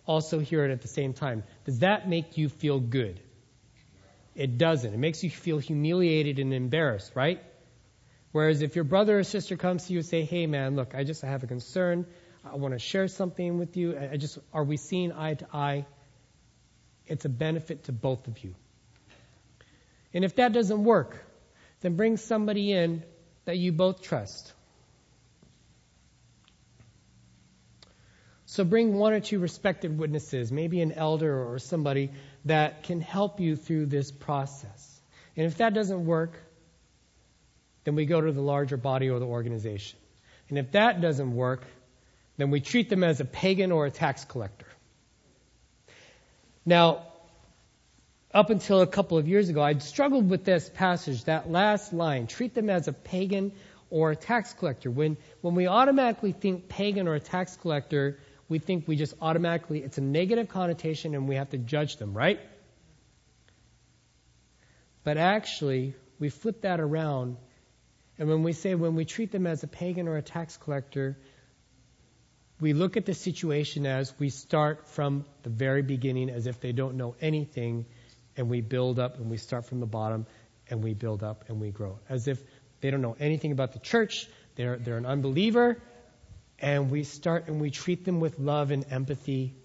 also 0.05 0.39
hear 0.39 0.65
it 0.65 0.71
at 0.71 0.81
the 0.81 0.87
same 0.87 1.13
time, 1.13 1.43
does 1.65 1.79
that 1.79 2.09
make 2.09 2.37
you 2.37 2.49
feel 2.49 2.79
good? 2.79 3.21
It 4.35 4.57
doesn't. 4.57 4.93
It 4.93 4.99
makes 4.99 5.23
you 5.23 5.29
feel 5.29 5.59
humiliated 5.59 6.39
and 6.39 6.53
embarrassed, 6.53 7.13
right? 7.15 7.41
Whereas 8.31 8.61
if 8.61 8.75
your 8.75 8.85
brother 8.85 9.19
or 9.19 9.23
sister 9.23 9.57
comes 9.57 9.85
to 9.87 9.93
you 9.93 9.99
and 9.99 10.05
say, 10.05 10.23
"Hey, 10.23 10.47
man, 10.47 10.75
look, 10.75 10.95
I 10.95 11.03
just 11.03 11.21
have 11.21 11.43
a 11.43 11.47
concern. 11.47 12.05
I 12.43 12.55
want 12.55 12.73
to 12.73 12.79
share 12.79 13.07
something 13.07 13.57
with 13.57 13.77
you. 13.77 13.97
I 13.97 14.17
just 14.17 14.39
are 14.53 14.63
we 14.63 14.77
seeing 14.77 15.11
eye 15.11 15.33
to 15.35 15.47
eye?" 15.53 15.85
It's 17.07 17.25
a 17.25 17.29
benefit 17.29 17.85
to 17.85 17.91
both 17.91 18.27
of 18.27 18.43
you. 18.43 18.55
And 20.13 20.23
if 20.23 20.35
that 20.35 20.53
doesn't 20.53 20.83
work, 20.83 21.23
then 21.81 21.95
bring 21.95 22.17
somebody 22.17 22.71
in 22.71 23.03
that 23.45 23.57
you 23.57 23.71
both 23.71 24.01
trust. 24.01 24.53
So 28.45 28.65
bring 28.65 28.95
one 28.95 29.13
or 29.13 29.21
two 29.21 29.39
respected 29.39 29.97
witnesses, 29.97 30.51
maybe 30.51 30.81
an 30.81 30.91
elder 30.91 31.49
or 31.49 31.57
somebody 31.59 32.11
that 32.45 32.83
can 32.83 32.99
help 32.99 33.39
you 33.39 33.55
through 33.55 33.85
this 33.85 34.11
process. 34.11 35.01
And 35.37 35.45
if 35.45 35.57
that 35.57 35.73
doesn't 35.73 36.05
work, 36.05 36.37
then 37.83 37.95
we 37.95 38.05
go 38.05 38.21
to 38.21 38.31
the 38.31 38.41
larger 38.41 38.77
body 38.77 39.09
or 39.09 39.19
the 39.19 39.25
organization. 39.25 39.97
And 40.49 40.57
if 40.57 40.71
that 40.71 41.01
doesn't 41.01 41.35
work, 41.35 41.63
then 42.37 42.51
we 42.51 42.59
treat 42.59 42.89
them 42.89 43.03
as 43.03 43.19
a 43.19 43.25
pagan 43.25 43.71
or 43.71 43.85
a 43.85 43.91
tax 43.91 44.25
collector. 44.25 44.67
Now, 46.65 47.07
up 48.33 48.49
until 48.49 48.81
a 48.81 48.87
couple 48.87 49.17
of 49.17 49.27
years 49.27 49.49
ago, 49.49 49.61
I'd 49.61 49.81
struggled 49.81 50.29
with 50.29 50.45
this 50.45 50.69
passage, 50.69 51.23
that 51.25 51.49
last 51.51 51.91
line, 51.91 52.27
treat 52.27 52.53
them 52.53 52.69
as 52.69 52.87
a 52.87 52.93
pagan 52.93 53.51
or 53.89 54.11
a 54.11 54.15
tax 54.15 54.53
collector. 54.53 54.89
When, 54.89 55.17
when 55.41 55.55
we 55.55 55.67
automatically 55.67 56.31
think 56.31 56.69
pagan 56.69 57.07
or 57.07 57.15
a 57.15 57.19
tax 57.19 57.57
collector, 57.57 58.19
we 58.47 58.59
think 58.59 58.87
we 58.87 58.95
just 58.95 59.13
automatically, 59.21 59.79
it's 59.79 59.97
a 59.97 60.01
negative 60.01 60.49
connotation 60.49 61.13
and 61.15 61.27
we 61.27 61.35
have 61.35 61.49
to 61.49 61.57
judge 61.57 61.97
them, 61.97 62.13
right? 62.13 62.39
But 65.03 65.17
actually, 65.17 65.95
we 66.19 66.29
flip 66.29 66.61
that 66.61 66.79
around 66.79 67.37
and 68.21 68.29
when 68.29 68.43
we 68.43 68.53
say 68.53 68.75
when 68.75 68.93
we 68.93 69.03
treat 69.03 69.31
them 69.31 69.47
as 69.47 69.63
a 69.63 69.67
pagan 69.67 70.07
or 70.07 70.15
a 70.15 70.21
tax 70.21 70.55
collector, 70.55 71.17
we 72.59 72.73
look 72.73 72.95
at 72.95 73.07
the 73.07 73.15
situation 73.15 73.87
as 73.87 74.13
we 74.19 74.29
start 74.29 74.87
from 74.89 75.25
the 75.41 75.49
very 75.49 75.81
beginning 75.81 76.29
as 76.29 76.45
if 76.45 76.59
they 76.59 76.71
don't 76.71 76.97
know 76.97 77.15
anything, 77.19 77.87
and 78.37 78.47
we 78.47 78.61
build 78.61 78.99
up 78.99 79.17
and 79.17 79.31
we 79.31 79.37
start 79.37 79.65
from 79.65 79.79
the 79.79 79.87
bottom 79.87 80.27
and 80.69 80.83
we 80.83 80.93
build 80.93 81.23
up 81.23 81.45
and 81.47 81.59
we 81.59 81.71
grow. 81.71 81.97
As 82.09 82.27
if 82.27 82.39
they 82.79 82.91
don't 82.91 83.01
know 83.01 83.15
anything 83.19 83.53
about 83.53 83.73
the 83.73 83.79
church, 83.79 84.27
they're, 84.53 84.77
they're 84.77 84.97
an 84.97 85.07
unbeliever, 85.07 85.81
and 86.59 86.91
we 86.91 87.03
start 87.05 87.47
and 87.47 87.59
we 87.59 87.71
treat 87.71 88.05
them 88.05 88.19
with 88.19 88.37
love 88.37 88.69
and 88.69 88.85
empathy, 88.91 89.55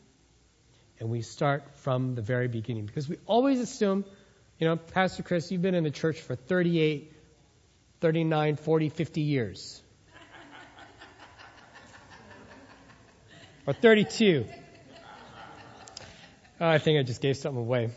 and 0.99 1.11
we 1.11 1.21
start 1.21 1.77
from 1.81 2.15
the 2.15 2.23
very 2.23 2.49
beginning. 2.49 2.87
Because 2.87 3.07
we 3.07 3.19
always 3.27 3.61
assume, 3.61 4.07
you 4.59 4.67
know, 4.67 4.77
Pastor 4.77 5.23
Chris, 5.23 5.53
you've 5.53 5.61
been 5.61 5.75
in 5.75 5.85
the 5.85 5.91
church 5.91 6.23
for 6.23 6.35
38 6.35 7.13
39, 8.01 8.57
40, 8.57 8.89
50 8.89 9.21
years. 9.21 9.83
or 13.67 13.73
32. 13.73 14.47
Oh, 16.61 16.69
I 16.69 16.79
think 16.79 16.99
I 16.99 17.03
just 17.03 17.21
gave 17.21 17.37
something 17.37 17.61
away. 17.61 17.91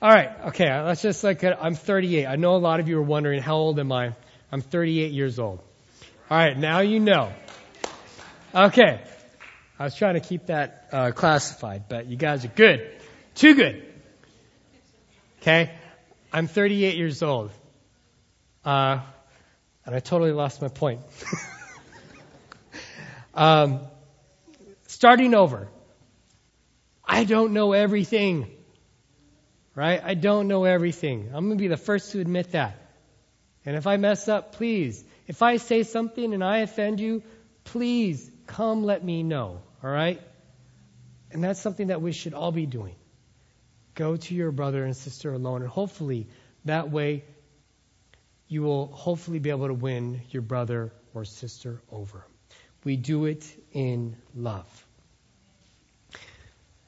All 0.00 0.10
right, 0.10 0.30
okay, 0.46 0.80
let's 0.80 1.02
just 1.02 1.22
like, 1.22 1.44
I'm 1.44 1.74
38. 1.76 2.26
I 2.26 2.36
know 2.36 2.56
a 2.56 2.58
lot 2.58 2.80
of 2.80 2.88
you 2.88 2.98
are 2.98 3.02
wondering, 3.02 3.40
how 3.40 3.56
old 3.56 3.78
am 3.78 3.92
I? 3.92 4.14
I'm 4.50 4.60
38 4.60 5.12
years 5.12 5.38
old. 5.38 5.60
All 6.28 6.36
right, 6.36 6.56
now 6.56 6.80
you 6.80 6.98
know. 6.98 7.32
Okay. 8.54 9.00
I 9.78 9.84
was 9.84 9.94
trying 9.94 10.14
to 10.14 10.20
keep 10.20 10.46
that 10.46 10.88
uh, 10.92 11.10
classified, 11.12 11.84
but 11.88 12.06
you 12.06 12.16
guys 12.16 12.44
are 12.44 12.48
good. 12.48 12.88
Too 13.34 13.54
good. 13.54 13.82
Okay? 15.40 15.72
I'm 16.32 16.46
38 16.46 16.96
years 16.96 17.22
old. 17.22 17.50
Uh, 18.64 19.00
and 19.84 19.94
I 19.94 20.00
totally 20.00 20.32
lost 20.32 20.62
my 20.62 20.68
point. 20.68 21.00
um, 23.34 23.80
starting 24.86 25.34
over. 25.34 25.68
I 27.04 27.24
don't 27.24 27.52
know 27.52 27.72
everything. 27.72 28.50
Right? 29.74 30.00
I 30.04 30.14
don't 30.14 30.48
know 30.48 30.64
everything. 30.64 31.30
I'm 31.32 31.46
going 31.46 31.58
to 31.58 31.62
be 31.62 31.68
the 31.68 31.76
first 31.76 32.12
to 32.12 32.20
admit 32.20 32.52
that. 32.52 32.76
And 33.64 33.76
if 33.76 33.86
I 33.86 33.96
mess 33.96 34.28
up, 34.28 34.52
please. 34.52 35.02
If 35.26 35.42
I 35.42 35.56
say 35.56 35.82
something 35.82 36.34
and 36.34 36.44
I 36.44 36.58
offend 36.58 37.00
you, 37.00 37.22
please 37.64 38.30
come 38.46 38.84
let 38.84 39.04
me 39.04 39.22
know. 39.22 39.62
All 39.82 39.90
right? 39.90 40.20
And 41.30 41.42
that's 41.42 41.60
something 41.60 41.88
that 41.88 42.02
we 42.02 42.12
should 42.12 42.34
all 42.34 42.52
be 42.52 42.66
doing. 42.66 42.94
Go 43.94 44.16
to 44.16 44.34
your 44.34 44.52
brother 44.52 44.84
and 44.84 44.96
sister 44.96 45.32
alone, 45.32 45.62
and 45.62 45.70
hopefully 45.70 46.26
that 46.64 46.90
way 46.90 47.24
you 48.52 48.62
will 48.62 48.86
hopefully 48.88 49.38
be 49.38 49.48
able 49.48 49.68
to 49.68 49.74
win 49.74 50.20
your 50.30 50.42
brother 50.42 50.92
or 51.14 51.24
sister 51.24 51.80
over. 51.90 52.22
We 52.84 52.96
do 52.96 53.24
it 53.24 53.46
in 53.72 54.14
love. 54.36 54.86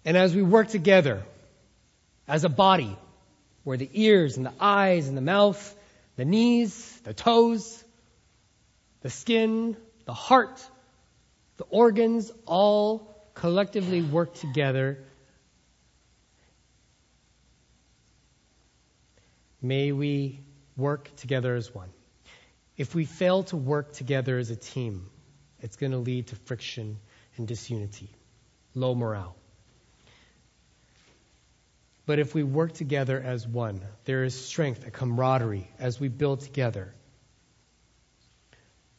And 0.05 0.15
as 0.15 0.35
we 0.35 0.43
work 0.43 0.69
together 0.69 1.23
as 2.29 2.45
a 2.45 2.51
body, 2.51 2.95
where 3.63 3.79
the 3.79 3.89
ears 3.95 4.37
and 4.37 4.45
the 4.45 4.53
eyes 4.61 5.09
and 5.09 5.17
the 5.17 5.23
mouth, 5.23 5.75
the 6.17 6.27
knees, 6.27 7.01
the 7.05 7.15
toes, 7.15 7.83
the 9.01 9.09
skin, 9.09 9.75
the 10.05 10.13
heart, 10.13 10.63
the 11.57 11.65
organs 11.71 12.31
all 12.45 13.27
collectively 13.33 14.03
work 14.03 14.35
together. 14.35 14.99
May 19.63 19.93
we 19.93 20.41
work 20.77 21.15
together 21.17 21.55
as 21.55 21.75
one. 21.75 21.91
If 22.77 22.95
we 22.95 23.05
fail 23.05 23.45
to 23.45 23.57
work 23.57 23.93
together 23.93 24.39
as 24.39 24.51
a 24.51 24.57
team, 24.57 25.09
it's 25.61 25.77
going 25.77 25.93
to 25.93 25.99
lead 25.99 26.29
to 26.29 26.37
friction 26.37 26.99
and 27.37 27.47
disunity, 27.47 28.11
low 28.75 28.95
morale. 28.95 29.37
But 32.07 32.19
if 32.19 32.35
we 32.35 32.43
work 32.43 32.75
together 32.75 33.21
as 33.21 33.47
one, 33.47 33.81
there 34.05 34.25
is 34.25 34.35
strength, 34.35 34.87
a 34.87 34.91
camaraderie 34.91 35.69
as 35.79 35.99
we 35.99 36.09
build 36.09 36.41
together. 36.41 36.95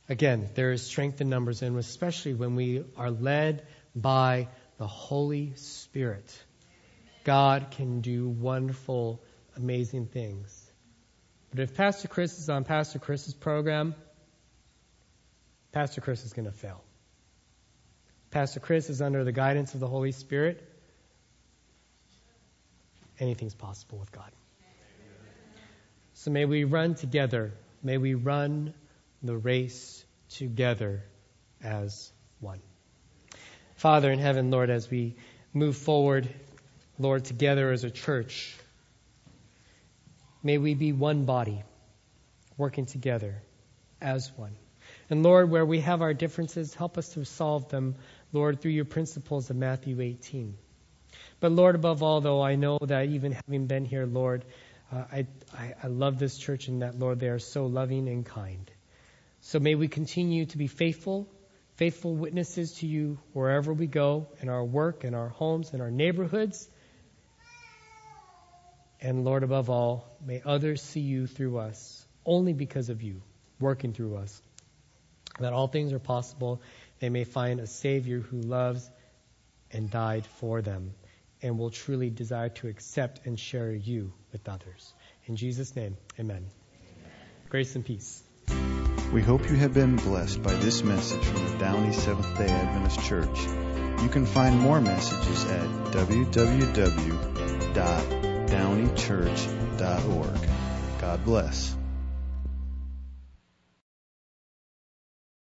Again, 0.09 0.49
there 0.55 0.71
is 0.71 0.81
strength 0.81 1.21
in 1.21 1.29
numbers, 1.29 1.61
and 1.61 1.77
especially 1.77 2.33
when 2.33 2.55
we 2.55 2.83
are 2.97 3.11
led 3.11 3.67
by 3.95 4.47
the 4.77 4.87
Holy 4.87 5.53
Spirit. 5.55 6.43
God 7.23 7.71
can 7.71 8.01
do 8.01 8.27
wonderful, 8.27 9.21
amazing 9.55 10.07
things. 10.07 10.64
But 11.55 11.63
if 11.63 11.75
Pastor 11.77 12.09
Chris 12.09 12.37
is 12.37 12.49
on 12.49 12.65
Pastor 12.65 12.99
Chris's 12.99 13.33
program, 13.33 13.95
Pastor 15.71 16.01
Chris 16.01 16.25
is 16.25 16.33
going 16.33 16.47
to 16.47 16.51
fail. 16.51 16.83
Pastor 18.29 18.59
Chris 18.59 18.89
is 18.89 19.01
under 19.01 19.23
the 19.23 19.31
guidance 19.31 19.73
of 19.73 19.79
the 19.79 19.87
Holy 19.87 20.11
Spirit. 20.11 20.61
Anything's 23.21 23.53
possible 23.53 23.97
with 23.99 24.11
God. 24.11 24.29
So 26.15 26.29
may 26.29 26.43
we 26.43 26.65
run 26.65 26.95
together. 26.95 27.53
May 27.81 27.99
we 27.99 28.15
run 28.15 28.73
the 29.23 29.37
race 29.37 30.03
together 30.31 31.03
as 31.63 32.11
one. 32.41 32.59
Father 33.75 34.11
in 34.11 34.19
heaven, 34.19 34.51
Lord, 34.51 34.69
as 34.69 34.91
we 34.91 35.15
move 35.53 35.77
forward, 35.77 36.27
Lord, 36.99 37.23
together 37.23 37.71
as 37.71 37.85
a 37.85 37.91
church, 37.91 38.57
may 40.45 40.59
we 40.59 40.75
be 40.75 40.91
one 40.93 41.25
body, 41.25 41.63
working 42.55 42.85
together 42.85 43.41
as 43.99 44.31
one. 44.37 44.55
And 45.09 45.23
Lord, 45.23 45.49
where 45.49 45.65
we 45.65 45.81
have 45.81 46.03
our 46.03 46.13
differences, 46.13 46.75
help 46.75 46.99
us 46.99 47.09
to 47.13 47.25
solve 47.25 47.69
them, 47.69 47.95
Lord, 48.31 48.61
through 48.61 48.71
your 48.71 48.85
principles 48.85 49.49
of 49.49 49.55
Matthew 49.55 49.99
18. 49.99 50.55
But 51.39 51.51
Lord, 51.51 51.73
above 51.73 52.03
all, 52.03 52.21
though, 52.21 52.43
I 52.43 52.55
know 52.55 52.77
that 52.79 53.07
even 53.07 53.31
having 53.31 53.65
been 53.65 53.85
here, 53.85 54.05
Lord, 54.05 54.45
uh, 54.93 55.05
I, 55.11 55.27
I, 55.51 55.73
I 55.83 55.87
love 55.87 56.19
this 56.19 56.37
church 56.37 56.67
and 56.67 56.83
that, 56.83 56.99
Lord, 56.99 57.19
they 57.19 57.29
are 57.29 57.39
so 57.39 57.65
loving 57.65 58.07
and 58.07 58.23
kind. 58.23 58.69
So 59.41 59.59
may 59.59 59.73
we 59.73 59.87
continue 59.87 60.45
to 60.45 60.57
be 60.59 60.67
faithful, 60.67 61.27
faithful 61.77 62.15
witnesses 62.15 62.73
to 62.73 62.87
you 62.87 63.17
wherever 63.33 63.73
we 63.73 63.87
go, 63.87 64.27
in 64.41 64.49
our 64.49 64.63
work, 64.63 65.05
in 65.05 65.15
our 65.15 65.29
homes, 65.29 65.73
in 65.73 65.81
our 65.81 65.91
neighborhoods. 65.91 66.69
And 69.01 69.23
Lord, 69.25 69.43
above 69.43 69.69
all, 69.69 70.17
may 70.25 70.41
others 70.45 70.81
see 70.81 71.01
you 71.01 71.27
through 71.27 71.57
us, 71.57 72.05
only 72.25 72.53
because 72.53 72.89
of 72.89 73.01
you, 73.01 73.21
working 73.59 73.93
through 73.93 74.17
us. 74.17 74.41
That 75.39 75.53
all 75.53 75.67
things 75.67 75.93
are 75.93 75.99
possible. 75.99 76.61
They 76.99 77.09
may 77.09 77.23
find 77.23 77.59
a 77.59 77.67
Savior 77.67 78.19
who 78.19 78.39
loves 78.41 78.89
and 79.71 79.91
died 79.91 80.25
for 80.25 80.61
them 80.61 80.93
and 81.41 81.59
will 81.59 81.69
truly 81.69 82.09
desire 82.09 82.49
to 82.49 82.67
accept 82.67 83.25
and 83.25 83.39
share 83.39 83.71
you 83.71 84.13
with 84.31 84.47
others. 84.47 84.93
In 85.25 85.35
Jesus' 85.35 85.75
name, 85.75 85.97
amen. 86.19 86.47
Grace 87.49 87.75
and 87.75 87.85
peace. 87.85 88.23
We 89.13 89.21
hope 89.21 89.49
you 89.49 89.55
have 89.55 89.73
been 89.73 89.97
blessed 89.97 90.41
by 90.41 90.53
this 90.53 90.83
message 90.83 91.23
from 91.23 91.51
the 91.51 91.57
Downey 91.57 91.93
Seventh 91.93 92.37
day 92.37 92.47
Adventist 92.49 93.01
Church. 93.07 93.39
You 94.01 94.09
can 94.09 94.25
find 94.25 94.59
more 94.59 94.81
messages 94.81 95.45
at 95.45 95.85
www.downeychurch.org. 98.55 100.49
God 101.01 101.25
bless. 101.25 101.75